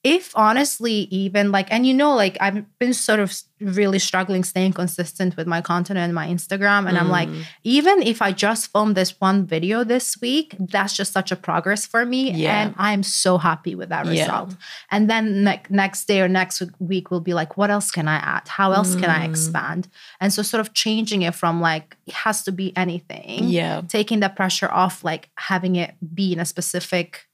[0.06, 4.74] If honestly, even like, and you know, like I've been sort of really struggling staying
[4.74, 6.88] consistent with my content and my Instagram.
[6.88, 7.44] And I'm like, Mm.
[7.63, 11.88] even if I just filmed this one video this week, that's just such a progress
[11.88, 12.32] for me.
[12.32, 12.62] Yeah.
[12.62, 14.56] And I'm so happy with that result Yeah.
[14.91, 18.18] And then ne- next day or next week will be like, what else can I
[18.18, 18.48] add?
[18.48, 19.30] How else can I Mm.
[19.32, 19.88] expand?
[20.22, 23.82] And so sort of changing it from like, it has to be anything, yeah.
[23.88, 27.26] taking the pressure off, like having it be in a specific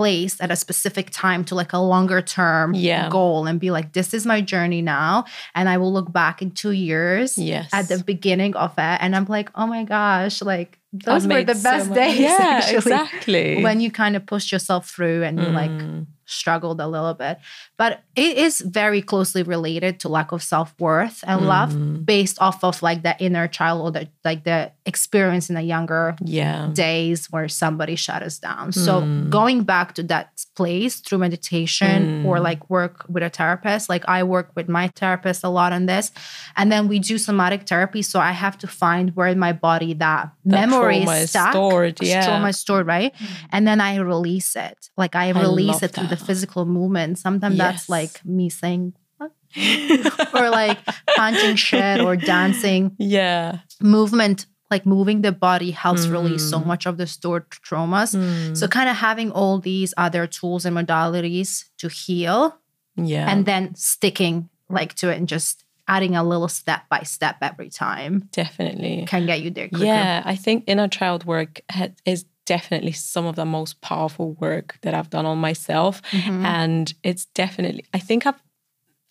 [0.00, 3.08] place at a specific time to like a longer term Yeah.
[3.10, 5.24] goal and be like, this is my journey now.
[5.54, 7.68] And I will look back in two years Yes.
[7.78, 8.96] at the beginning of it.
[9.02, 12.18] And I'm like, oh my gosh, like those I've were the best much- days.
[12.28, 13.62] Yeah, actually, exactly.
[13.66, 16.06] When you kind of pushed yourself through and you're like Mm.
[16.30, 17.38] Struggled a little bit.
[17.76, 22.04] But it is very closely related to lack of self-worth and love Mm.
[22.06, 26.14] based off of like the inner child or the like the experience in the younger
[26.24, 26.68] yeah.
[26.72, 28.72] days where somebody shut us down.
[28.72, 29.30] So Mm.
[29.30, 32.42] going back to that place through meditation or Mm.
[32.42, 33.88] like work with a therapist.
[33.88, 36.12] Like I work with my therapist a lot on this.
[36.56, 38.02] And then we do somatic therapy.
[38.02, 41.52] So I have to find where in my body that, That memory is stuck.
[41.52, 42.24] stored, yeah.
[42.26, 43.12] Trauma stored, right?
[43.52, 44.78] And then I release it.
[44.96, 46.19] Like I I release love it through the that.
[46.20, 47.18] Physical movement.
[47.18, 48.94] Sometimes that's like me saying,
[50.34, 50.78] or like
[51.16, 53.58] punching shit or dancing yeah.
[53.80, 56.66] movement like moving the body helps release so Mm.
[56.66, 58.56] much of the stored traumas Mm.
[58.56, 62.56] so kind of having all these other tools and modalities to heal
[62.96, 63.28] yeah.
[63.28, 67.70] and then sticking like to it and just adding a little step by step every
[67.70, 69.04] time definitely.
[69.08, 69.84] can get you there quicker.
[69.84, 74.68] Yeah, I think inner child work ha- is definitely some of the most powerful work
[74.82, 76.02] that I've done on myself.
[76.10, 76.44] Mhm.
[76.44, 78.42] And it's definitely, I think I've,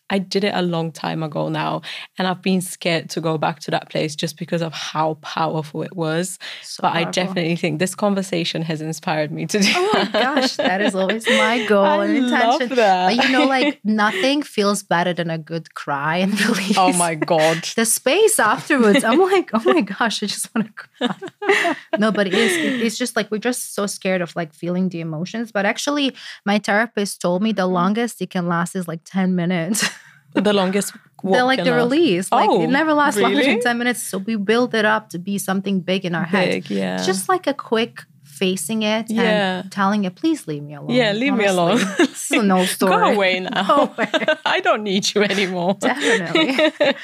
[0.10, 1.82] I did it a long time ago now,
[2.18, 5.84] and I've been scared to go back to that place just because of how powerful
[5.84, 6.38] it was.
[6.64, 9.72] So but I definitely think this conversation has inspired me to do.
[9.76, 12.76] Oh my gosh, that is always my goal I and love intention.
[12.76, 13.16] that.
[13.16, 16.78] But you know, like nothing feels better than a good cry and release.
[16.78, 17.64] oh my god!
[17.76, 19.04] the space afterwards.
[19.04, 21.76] I'm like, oh my gosh, I just want to cry.
[21.98, 22.58] no, but it is.
[22.58, 25.52] it- it's just like we're just so scared of like feeling the emotions.
[25.52, 27.72] But actually, my therapist told me the mm.
[27.72, 29.90] longest it can last is like 10 minutes.
[30.34, 30.94] The longest.
[31.24, 32.32] walk like the release.
[32.32, 34.02] Like Oh, it never lasts longer than 10 minutes.
[34.04, 36.70] So we build it up to be something big in our head.
[36.70, 36.98] Yeah.
[37.04, 38.04] Just like a quick
[38.40, 39.60] facing it Yeah.
[39.62, 40.96] and telling it, please leave me alone.
[41.00, 41.78] Yeah, leave me alone.
[41.98, 42.92] this is an old story.
[42.92, 43.64] Go away now.
[43.68, 44.12] Go away.
[44.46, 45.76] I don't need you anymore.
[45.80, 46.96] Definitely.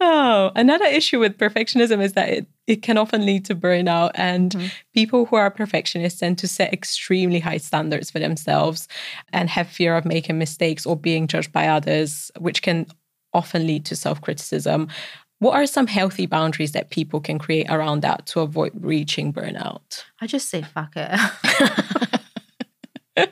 [0.00, 4.10] oh, another issue with perfectionism is that it, it can often lead to burnout.
[4.14, 4.70] And Mhm.
[4.94, 8.88] people who are perfectionists tend to set extremely high standards for themselves
[9.32, 12.86] and have fear of making mistakes or being judged by others, which can
[13.32, 14.88] often lead to self criticism.
[15.40, 20.02] What are some healthy boundaries that people can create around that to avoid reaching burnout?
[20.20, 21.10] I just say fuck it.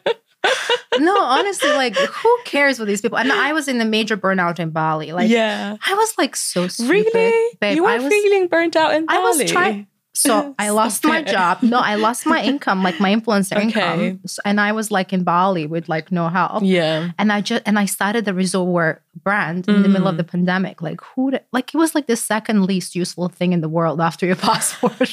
[0.99, 3.19] no, honestly, like who cares what these people?
[3.19, 5.13] And I was in a major burnout in Bali.
[5.13, 5.77] Like yeah.
[5.85, 6.91] I was like so stupid.
[6.91, 7.57] Really?
[7.61, 9.19] Babe, you were I was feeling burnt out in Bali.
[9.19, 11.63] I was trying so I lost my job.
[11.63, 13.63] No, I lost my income, like my influencer Okay.
[13.63, 14.21] income.
[14.27, 16.63] So- and I was like in Bali with like no help.
[16.65, 17.11] Yeah.
[17.19, 20.23] And I just and I started the resort wear brand in the middle of Mm.
[20.23, 20.77] the pandemic.
[20.89, 21.23] Like who?
[21.33, 24.37] d- Like it was like the second least useful thing in the world after your
[24.51, 25.09] passport.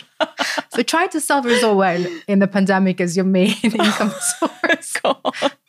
[0.74, 1.20] so try to
[1.80, 4.90] wear in, in the pandemic as your main income source.
[5.02, 5.18] God.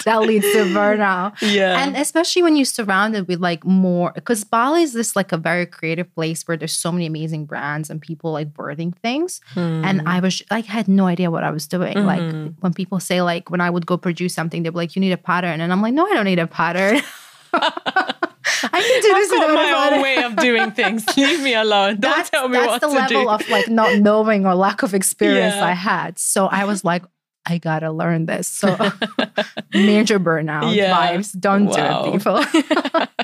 [0.04, 1.32] that leads to burnout.
[1.40, 1.80] Yeah.
[1.82, 5.66] And especially when you're surrounded with like more, because Bali is this like a very
[5.66, 9.40] creative place where there's so many amazing brands and people like birthing things.
[9.56, 11.96] And I was like, I had no idea what I was doing.
[12.12, 12.54] Like Mhm.
[12.62, 15.12] when people say like, when I would go produce something, they'd be like, you need
[15.20, 15.60] a pattern.
[15.62, 17.00] And I'm like, no, I don't need a pattern.
[17.54, 21.04] I can do this I've got my own way of doing things.
[21.16, 22.00] Leave me alone.
[22.00, 22.92] Don't that's, tell me what to do.
[22.94, 25.66] that's the level of like not knowing or lack of experience Yeah.
[25.66, 26.18] I had.
[26.18, 27.04] So I was like,
[27.46, 28.48] I gotta learn this.
[28.48, 28.76] So
[29.74, 30.92] major burnout Yeah.
[31.16, 31.38] vibes.
[31.38, 32.02] Don't Wow.
[32.02, 32.36] do it, people.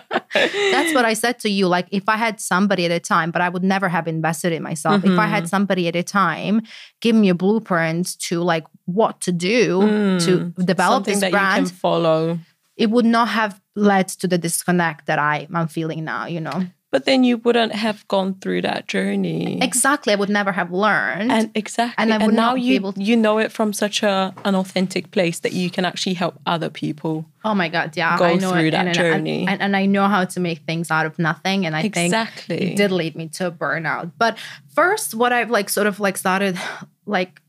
[0.71, 1.67] That's what I said to you.
[1.67, 4.63] Like, if I had somebody at a time, but I would never have invested in
[4.63, 5.05] myself.
[5.05, 5.31] If I Mm-hmm.
[5.33, 6.63] had somebody at a time
[7.01, 11.71] give me a blueprint to like what to do to Mm, develop Something this brand,
[11.73, 12.39] follow.
[12.77, 16.67] it would not have led to the disconnect that I, I'm feeling now, you know?
[16.93, 19.63] But then you wouldn't have gone through that journey.
[19.63, 20.13] Exactly.
[20.13, 21.31] I would never have learned.
[21.31, 21.95] and exactly.
[22.03, 24.35] And I would now not be you able to- you know it from such a
[24.45, 27.27] an authentic place that you can actually help other people.
[27.45, 27.97] oh my God.
[27.97, 28.19] Yeah.
[28.19, 28.71] go I know through it.
[28.73, 29.47] that and, journey.
[29.47, 31.65] And, and I know how to make things out of nothing.
[31.65, 32.73] And I think exactly.
[32.73, 34.11] it did lead me to a burnout.
[34.19, 34.37] But
[34.75, 36.59] first, what I've like sort of like started
[37.07, 37.41] like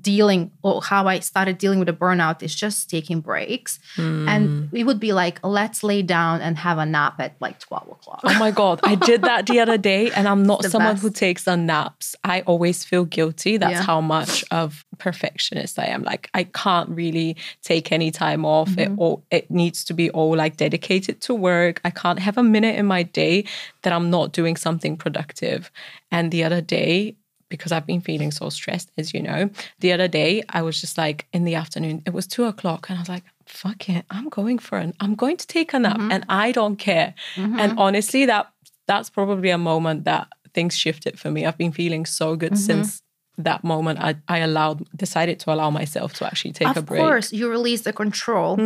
[0.00, 3.78] dealing or how I started dealing with a burnout is just taking breaks.
[3.96, 4.28] Hmm.
[4.28, 7.88] And we would be like, let's lay down and have a nap at like 12
[7.88, 8.20] o'clock.
[8.24, 8.80] Oh my God.
[8.82, 12.14] I did that the other day, and I'm not someone who takes the naps.
[12.24, 13.56] I always feel guilty.
[13.56, 13.82] That's Yeah.
[13.82, 16.02] how much of perfectionist I am.
[16.02, 18.76] Like, I can't really take any time off.
[18.78, 18.98] It, Mm-hmm.
[18.98, 21.80] all, it needs to be all like dedicated to work.
[21.86, 23.46] I can't have a minute in my day
[23.82, 25.70] that I'm not doing something productive.
[26.10, 27.16] And the other day,
[27.56, 30.96] because I've been feeling so stressed, as you know, the other day I was just
[30.98, 34.28] like in the afternoon, it was two o'clock, and I was like, fuck it, I'm
[34.28, 36.12] going for an, I'm going to take a nap Mm-hmm.
[36.12, 37.14] and I don't care.
[37.36, 38.50] And honestly, that
[38.86, 41.46] that's probably a moment that things shifted for me.
[41.46, 42.62] I've been feeling so good Mm-hmm.
[42.70, 43.02] since
[43.38, 43.98] that moment.
[44.00, 47.00] I, I allowed decided to allow myself to actually take a break.
[47.00, 48.60] Of course, you release the control.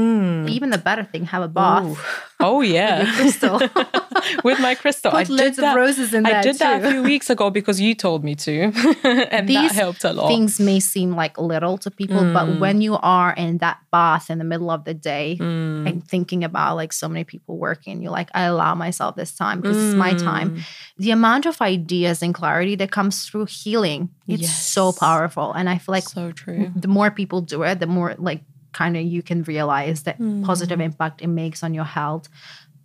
[0.49, 1.85] Even the better thing, have a bath.
[1.87, 1.97] Ooh.
[2.41, 3.59] Oh yeah, Crystal.
[4.45, 5.11] with my crystal.
[5.15, 5.75] I Put did loads of that.
[5.77, 9.49] roses in I did that a few weeks ago because you told me to, and
[9.49, 10.29] that helped a lot.
[10.29, 12.33] Things may seem like little to people, Mm.
[12.35, 15.89] but when you are in that bath in the middle of the day Mm.
[15.89, 19.61] and thinking about like so many people working, you're like, I allow myself this time
[19.61, 20.63] because it's my time.
[20.99, 21.05] Mm.
[21.05, 25.53] The amount of ideas and clarity that comes through healing, it's so powerful.
[25.53, 26.73] And I feel like so true.
[26.75, 28.43] the more people do it, the more like
[28.73, 32.29] kind of you can realize the positive impact it makes on your health,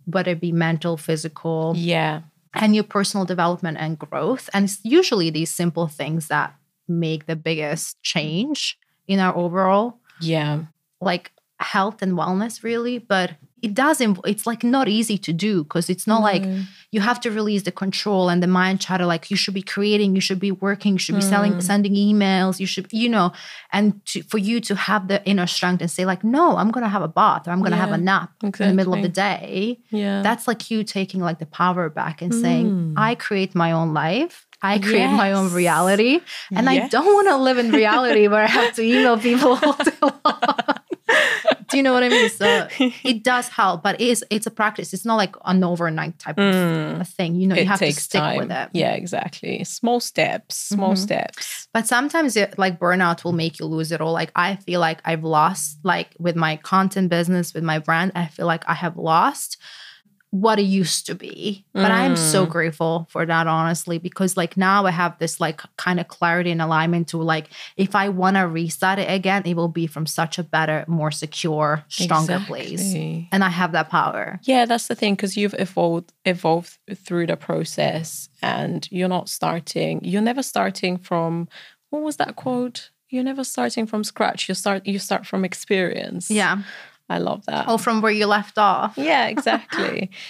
[0.06, 2.22] whether it be mental, physical, Yeah.
[2.54, 4.48] and your personal development and growth.
[4.54, 6.54] And it's usually these simple things that
[6.88, 10.64] make the biggest change in our overall Yeah.
[11.00, 13.32] like health and wellness really but
[13.66, 16.62] it does inv- it's like not easy to do because it's not like Mm.
[16.94, 20.10] you have to release the control and the mind chatter like you should be creating
[20.16, 21.62] you should be working you should be selling Mm.
[21.70, 23.26] sending emails you should you know
[23.76, 26.92] and to, for you to have the inner strength and say like no i'm gonna
[26.96, 29.14] have a bath or i'm gonna have a Yeah, nap in the middle of the
[29.28, 30.18] day Yeah.
[30.26, 32.94] that's like you taking like the power back and saying Mm.
[33.08, 36.14] i create my own life i create my own reality
[36.56, 39.76] and i don't want to live in reality where i have to email people all
[39.88, 40.22] day long
[41.74, 42.68] do you know what i mean so
[43.04, 46.36] it does help but it is it's a practice it's not like an overnight type
[46.36, 46.94] Mm.
[46.94, 48.38] of a thing you know you have to stick time.
[48.38, 49.64] with it Yeah, exactly.
[49.64, 50.54] Small steps.
[50.56, 50.98] Small Mhm.
[51.06, 51.68] steps.
[51.74, 55.00] but sometimes it, like burnout will make you lose it all like i feel like
[55.04, 58.96] i've lost like with my content business with my brand i feel like i have
[58.96, 59.56] lost
[60.42, 62.50] what it used to be but i am so Mm.
[62.56, 66.60] grateful for that honestly because like now i have this like kind of clarity and
[66.60, 70.34] alignment to like if i want to restart it again it will be from such
[70.38, 72.82] a better more secure stronger place
[73.32, 76.72] and i have that power Yeah, that's the thing because you've evolved evolved
[77.04, 80.00] through the process, and you're not starting.
[80.02, 81.48] You're never starting from
[81.90, 82.90] what was that quote?
[83.08, 84.48] You're never starting from scratch.
[84.48, 86.24] You start you start from experience.
[86.30, 86.56] yeah
[87.08, 87.66] I love that.
[87.68, 90.10] oh from where you left off Yeah, exactly.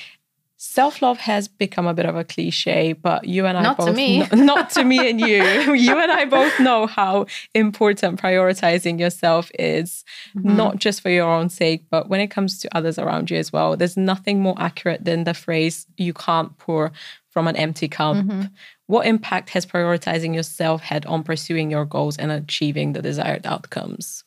[0.56, 3.86] Self love has become a bit of a cliche, but you and I Not to
[3.86, 4.24] both me.
[4.24, 5.42] kn- not to me and you.
[5.74, 10.04] you and I both know how important prioritizing yourself is,
[10.34, 10.56] Mm-hmm.
[10.56, 13.52] not just for your own sake, but when it comes to others around you as
[13.52, 13.76] well.
[13.76, 16.92] There's nothing more accurate than the phrase "you can't pour
[17.28, 18.42] from an empty cup." Mm-hmm.
[18.86, 24.24] What impact has prioritizing yourself had on pursuing your goals and achieving the desired outcomes?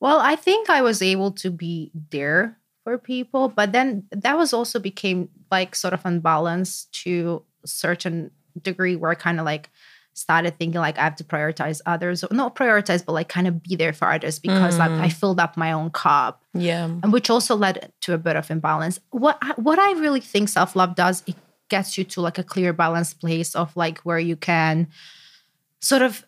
[0.00, 4.52] Well, I think I was able to be there for people, but then that was
[4.52, 8.30] also became like sort of unbalanced to a certain
[8.62, 9.70] degree where I kind of like
[10.18, 13.76] started thinking like I have to prioritize others, not prioritize, but like kind of be
[13.76, 15.08] there for others because I, I mm-hmm.
[15.08, 16.84] filled up my own cup, Yeah.
[16.84, 18.98] and which also led to a bit of imbalance.
[19.10, 21.36] What I, what I really think self love does, it
[21.68, 24.88] gets you to like a clear, balanced place of like where you can
[25.80, 26.24] sort of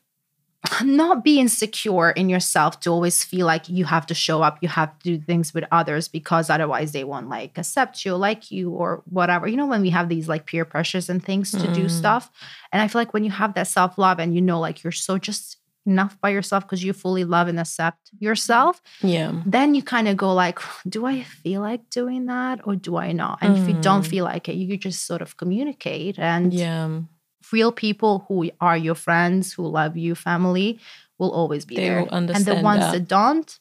[0.84, 4.68] not be insecure in yourself to always feel like you have to show up, you
[4.68, 8.70] have to do things with others because otherwise they won't like accept you, like you,
[8.70, 9.48] or whatever.
[9.48, 11.90] You know, when we have these like peer pressures and things to do Mm.
[11.90, 12.30] stuff.
[12.72, 14.92] And I feel like when you have that self love and you know, like you're
[14.92, 15.56] so just
[15.86, 19.32] enough by yourself because you fully love and accept yourself, Yeah.
[19.46, 20.58] then you kind of go like,
[20.88, 23.38] do I feel like doing that or do I not?
[23.40, 24.06] And if you don't Mm.
[24.06, 27.00] feel like it, you just sort of communicate and Yeah.
[27.52, 30.78] Real people who are your friends, who love you, family,
[31.18, 32.08] will always be They there.
[32.10, 32.92] and the ones that.
[32.92, 33.58] that, don't,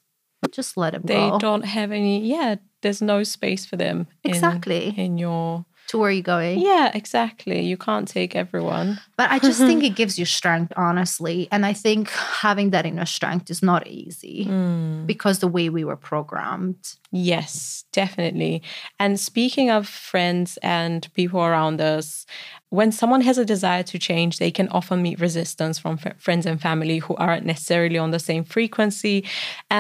[0.52, 1.32] just let them they go.
[1.32, 4.94] They don't have any yeah there's no space for them in, Exactly.
[4.98, 6.60] in your to where you're going.
[6.60, 11.48] yeah exactly you can't take everyone But I just think it gives you strength, honestly.
[11.52, 12.10] And I think
[12.46, 15.06] having that inner strength is not easy Mm.
[15.06, 16.78] because the way we were programmed.
[17.12, 18.62] yes definitely
[19.00, 22.26] and speaking of friends and people around us
[22.78, 26.46] when someone has a desire to change they can often meet resistance from f- friends
[26.46, 29.18] and family who aren't necessarily on the same frequency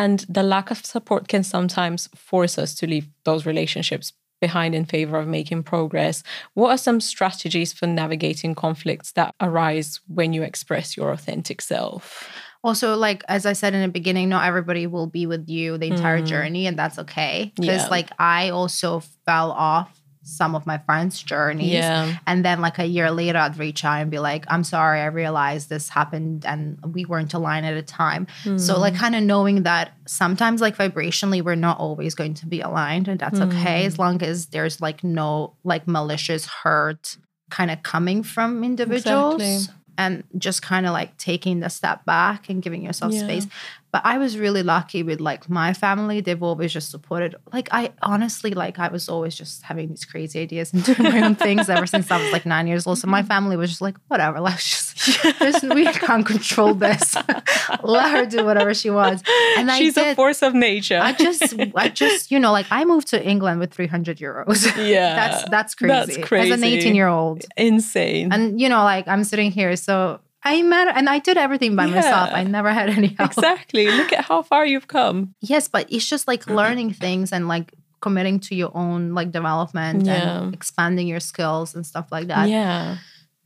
[0.02, 4.08] and the lack of support can sometimes force us to leave those relationships
[4.40, 6.24] behind in favor of making progress.
[6.54, 12.30] What are some strategies for navigating conflicts that arise when you express your authentic self?
[12.64, 15.88] Also, like as I said in the beginning, not everybody will be with you the
[15.88, 16.26] entire Mm.
[16.26, 17.54] journey, and that's okay.
[17.56, 17.90] Because Yeah.
[17.90, 19.99] like I also fell off
[20.30, 21.74] some of my friends' journeys.
[21.74, 22.18] Yeah.
[22.28, 25.06] And then like a year later I'd reach out and be like, I'm sorry, I
[25.08, 28.28] realized this happened and we weren't aligned at a time.
[28.58, 28.98] So like Mm.
[28.98, 33.20] kind of knowing that sometimes like vibrationally we're not always going to be aligned and
[33.20, 33.88] that's okay Mm.
[33.88, 37.18] as long as there's like no like malicious hurt
[37.50, 39.42] kind of coming from individuals.
[39.42, 39.76] Exactly.
[39.98, 43.24] And just kind of like taking the step back and giving yourself Yeah.
[43.24, 43.48] space.
[43.92, 46.22] But I was really lucky with like my family.
[46.22, 47.36] They've always just supported.
[47.52, 51.22] Like I honestly like I was always just having these crazy ideas and doing my
[51.24, 53.00] own things ever since I was like nine years old.
[53.00, 53.28] So my mm-hmm.
[53.28, 54.90] family was just like, whatever, let's just
[55.64, 57.16] we can't control this.
[57.84, 59.24] Let her do whatever she wants.
[59.58, 60.16] And She's I a did.
[60.16, 61.00] force of nature.
[61.02, 64.68] I just, I just, you know, like I moved to England with 300 euros.
[64.90, 65.94] Yeah, that's that's crazy.
[65.94, 66.52] that's crazy.
[66.52, 68.32] As an 18 year old, insane.
[68.32, 71.86] and you know, like I'm sitting here, so I met, and I did everything by
[71.86, 72.30] myself.
[72.32, 73.32] I never had any help.
[73.32, 73.88] exactly.
[73.92, 75.36] Look at how far you've come.
[75.42, 80.06] Yes, but it's just like learning things and like committing to your own like development
[80.06, 80.40] Yeah.
[80.44, 82.48] and expanding your skills and stuff like that.
[82.48, 82.98] yeah.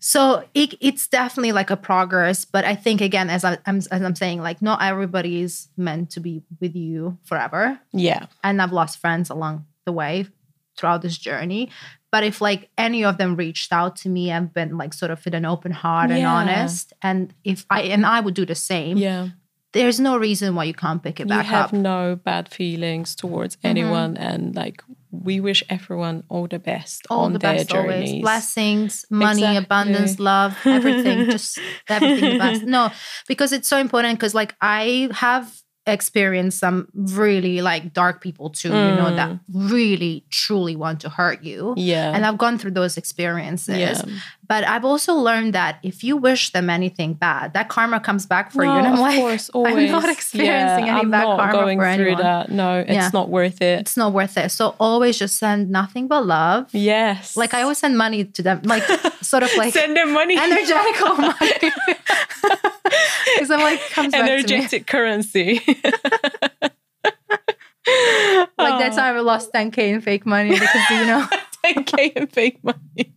[0.05, 3.87] So it, it's definitely like a progress, but I think again, as I, am as
[3.89, 8.25] I'm saying, like not everybody is meant to be with you forever, Yeah.
[8.43, 10.27] and I've lost friends along the way
[10.77, 11.69] throughout this journey.
[12.14, 15.20] But if like any of them reached out to me and been like sort of
[15.26, 18.95] with an open heart and honest, and if I and I would do the same,
[18.97, 19.30] Yeah.
[19.78, 21.72] there's no reason why you can't pick it You back have up.
[21.72, 21.82] Mm-hmm.
[21.82, 24.78] no bad feelings towards anyone and like
[25.26, 28.09] we wish everyone all the best All on the their best journeys.
[28.09, 28.22] always.
[28.28, 29.57] Blessings, money, Exactly.
[29.66, 31.20] abundance, love, everything.
[31.32, 31.57] just
[31.89, 32.61] everything the best.
[32.78, 32.91] No,
[33.28, 35.45] because it's so important because like I have
[35.86, 39.39] experienced some really like dark people too, you know, that mm.
[39.51, 41.73] really truly want to hurt you.
[41.75, 42.13] Yeah.
[42.15, 43.77] And I've gone through those experiences.
[43.77, 44.01] yeah.
[44.47, 48.51] But I've also learned that if you wish them anything bad, that karma comes back
[48.51, 48.69] for you.
[48.69, 49.75] No, And I'm of like, course, always.
[49.91, 52.21] I'm not experiencing yeah, any I'm bad not karma going for through anyone.
[52.23, 52.51] that.
[52.51, 53.09] No, it's Yeah.
[53.13, 53.79] not worth it.
[53.81, 54.51] It's not worth it.
[54.51, 56.69] So always just send nothing but love.
[56.73, 57.36] yes.
[57.36, 58.84] Like I always send money to them, like
[59.21, 60.38] sort of like send them money.
[60.38, 61.71] energetical money.
[63.35, 64.31] Because I'm like, comes back to me.
[64.31, 65.61] Energetic currency.
[68.57, 69.23] Like that time I oh.
[69.23, 71.27] lost 10k in fake money because you know
[71.65, 73.13] 10k in fake money.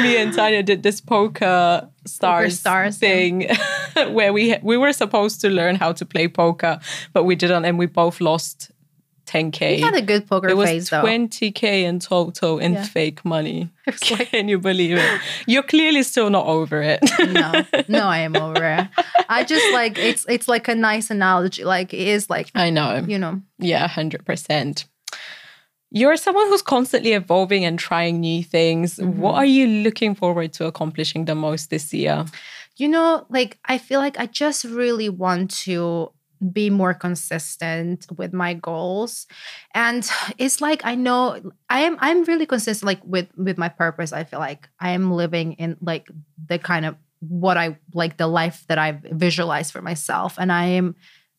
[0.00, 3.48] Me and Tania did this poker stars, stars, thing
[4.08, 6.78] where we we were supposed to learn how to play poker,
[7.12, 8.70] but we didn't, and we both lost
[9.28, 9.60] 10k.
[9.76, 11.02] we had a good poker it was phase though.
[11.02, 12.84] 20k in total in Yeah.
[12.84, 13.68] fake money.
[14.10, 15.20] Like- Can you believe it?
[15.46, 17.00] You're clearly still not over it.
[17.18, 17.50] no,
[17.88, 18.88] no, I am over it.
[19.28, 21.64] I just like it's it's like a nice analogy.
[21.64, 23.04] Like it is like I know.
[23.06, 24.84] you know Yeah, 100%.
[25.90, 28.96] You're someone who's constantly evolving and trying new things.
[28.96, 29.20] Mm-hmm.
[29.20, 32.24] What are you looking forward to accomplishing the most this year?
[32.80, 36.12] you know like i feel like i just really want to
[36.52, 39.26] be more consistent with my goals.
[39.74, 40.08] And
[40.38, 44.24] it's like i know i am i'm really consistent like with with my purpose i
[44.24, 44.68] feel like.
[44.80, 46.06] I am living in like
[46.46, 50.66] the kind of what i like the life that i've visualized for myself and i
[50.66, 50.94] am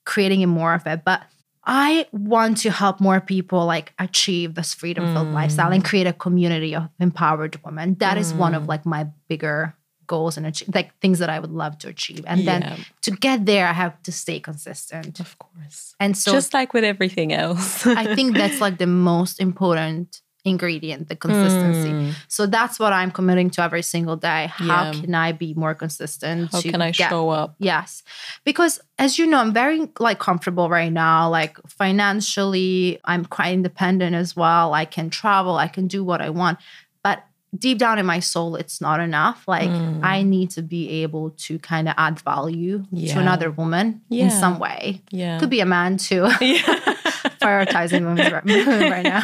[0.10, 1.06] creating more of it.
[1.06, 1.22] But
[1.64, 5.88] I want to help more people like achieve this freedom filled lifestyle and mm.
[5.88, 7.96] create a community of empowered women.
[8.00, 8.68] That is one of mm.
[8.68, 9.76] like my bigger
[10.14, 12.24] goals and achieve, like things that I would love to achieve.
[12.28, 12.60] And Yeah.
[12.60, 15.20] then to get there, I have to stay consistent.
[15.22, 15.96] Of course.
[16.04, 17.86] And so Just like with everything else.
[18.04, 21.92] I think that's like the most important ingredient, the consistency.
[21.94, 22.14] Mm.
[22.28, 24.44] So that's what I'm committing to every single day.
[24.48, 24.92] How Yeah.
[25.02, 26.40] can I be more consistent?
[26.54, 27.50] How can I get show up?
[27.60, 28.04] Yes.
[28.50, 31.30] Because as you know, I'm very like comfortable right now.
[31.30, 34.74] Like financially, I'm quite independent as well.
[34.74, 36.58] I can travel, I can do what I want.
[37.04, 37.24] But
[37.58, 39.48] deep down in my soul, it's not enough.
[39.48, 40.04] Like Mm.
[40.04, 43.14] I need to be able to kind of add value Yeah.
[43.16, 45.02] to another woman in some way.
[45.10, 45.40] Yeah.
[45.40, 46.28] Could be a man too.
[46.42, 46.62] Yeah.
[47.42, 49.22] Prioritizing women right, right now.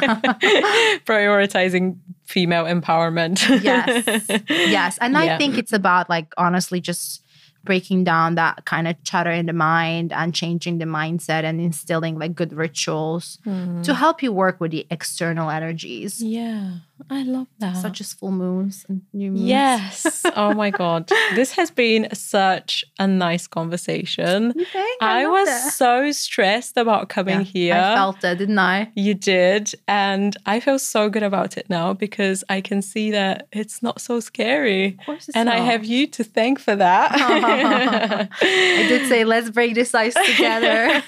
[1.06, 3.38] Prioritizing female empowerment.
[3.64, 7.22] yes yes and i think it's about like honestly just
[7.64, 12.18] breaking down that kind of chatter in the mind and changing the mindset and instilling
[12.18, 13.38] like good rituals
[13.84, 16.78] to help you work with the external energies Yeah.
[17.10, 17.76] I love that.
[17.78, 20.26] such as full moons and new moons Yes.
[20.36, 21.10] Oh my God.
[21.36, 24.54] This has been such a nice conversation.
[24.56, 25.02] You think?
[25.04, 25.74] I, love was that.
[25.74, 27.74] so stressed about coming Yeah, here.
[27.76, 29.74] i felt it didn't i You did.
[29.88, 34.00] And I feel so good about it now because I can see that it's not
[34.02, 34.96] so scary.
[35.00, 37.12] of course it's And I have you to thank for that.
[38.42, 41.04] i did say let's break this ice together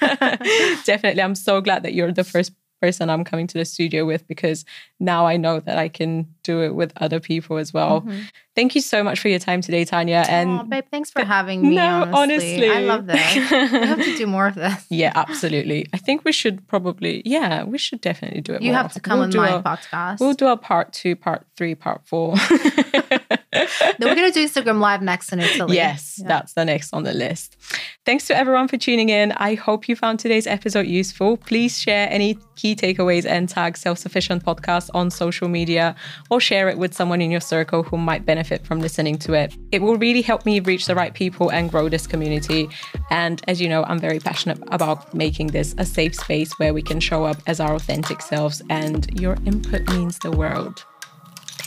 [0.86, 1.22] Definitely.
[1.22, 2.52] I'm so glad that you're the first
[2.82, 4.66] person I'm coming to the studio with because
[5.00, 8.02] now I know that I can do it with other people as well.
[8.02, 8.20] Mm-hmm.
[8.56, 10.26] Thank you so much for your time today, Tania.
[10.28, 12.70] And oh, babe thanks for having me no, honestly.
[12.70, 15.86] i love this we have to do more of this yeah, absolutely.
[15.94, 18.62] I think we should probably, yeah, we should definitely do it.
[18.62, 21.46] you have to come We'll on my a- podcast We'll do a part two, part
[21.56, 22.36] three, part four.
[23.80, 25.76] Then we're gonna do Instagram live next in Italy.
[25.76, 26.28] Yes, Yeah.
[26.28, 27.58] that's the next on the list.
[28.06, 29.32] Thanks to everyone for tuning in.
[29.34, 31.38] I hope you found today's episode useful.
[31.38, 35.96] Please share any key takeaways and tag Self Sufficient Podcast on social media
[36.30, 39.54] or share it with someone in your circle who might benefit from listening to it.
[39.72, 42.70] It will really help me reach the right people and grow this community.
[43.12, 46.82] And as you know, I'm very passionate about making this a safe space where we
[46.82, 50.86] can show up as our authentic selves, and your input means the world.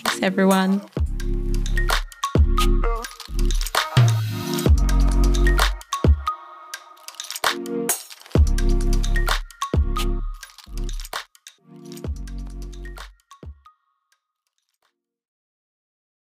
[0.04, 0.80] Thanks, everyone.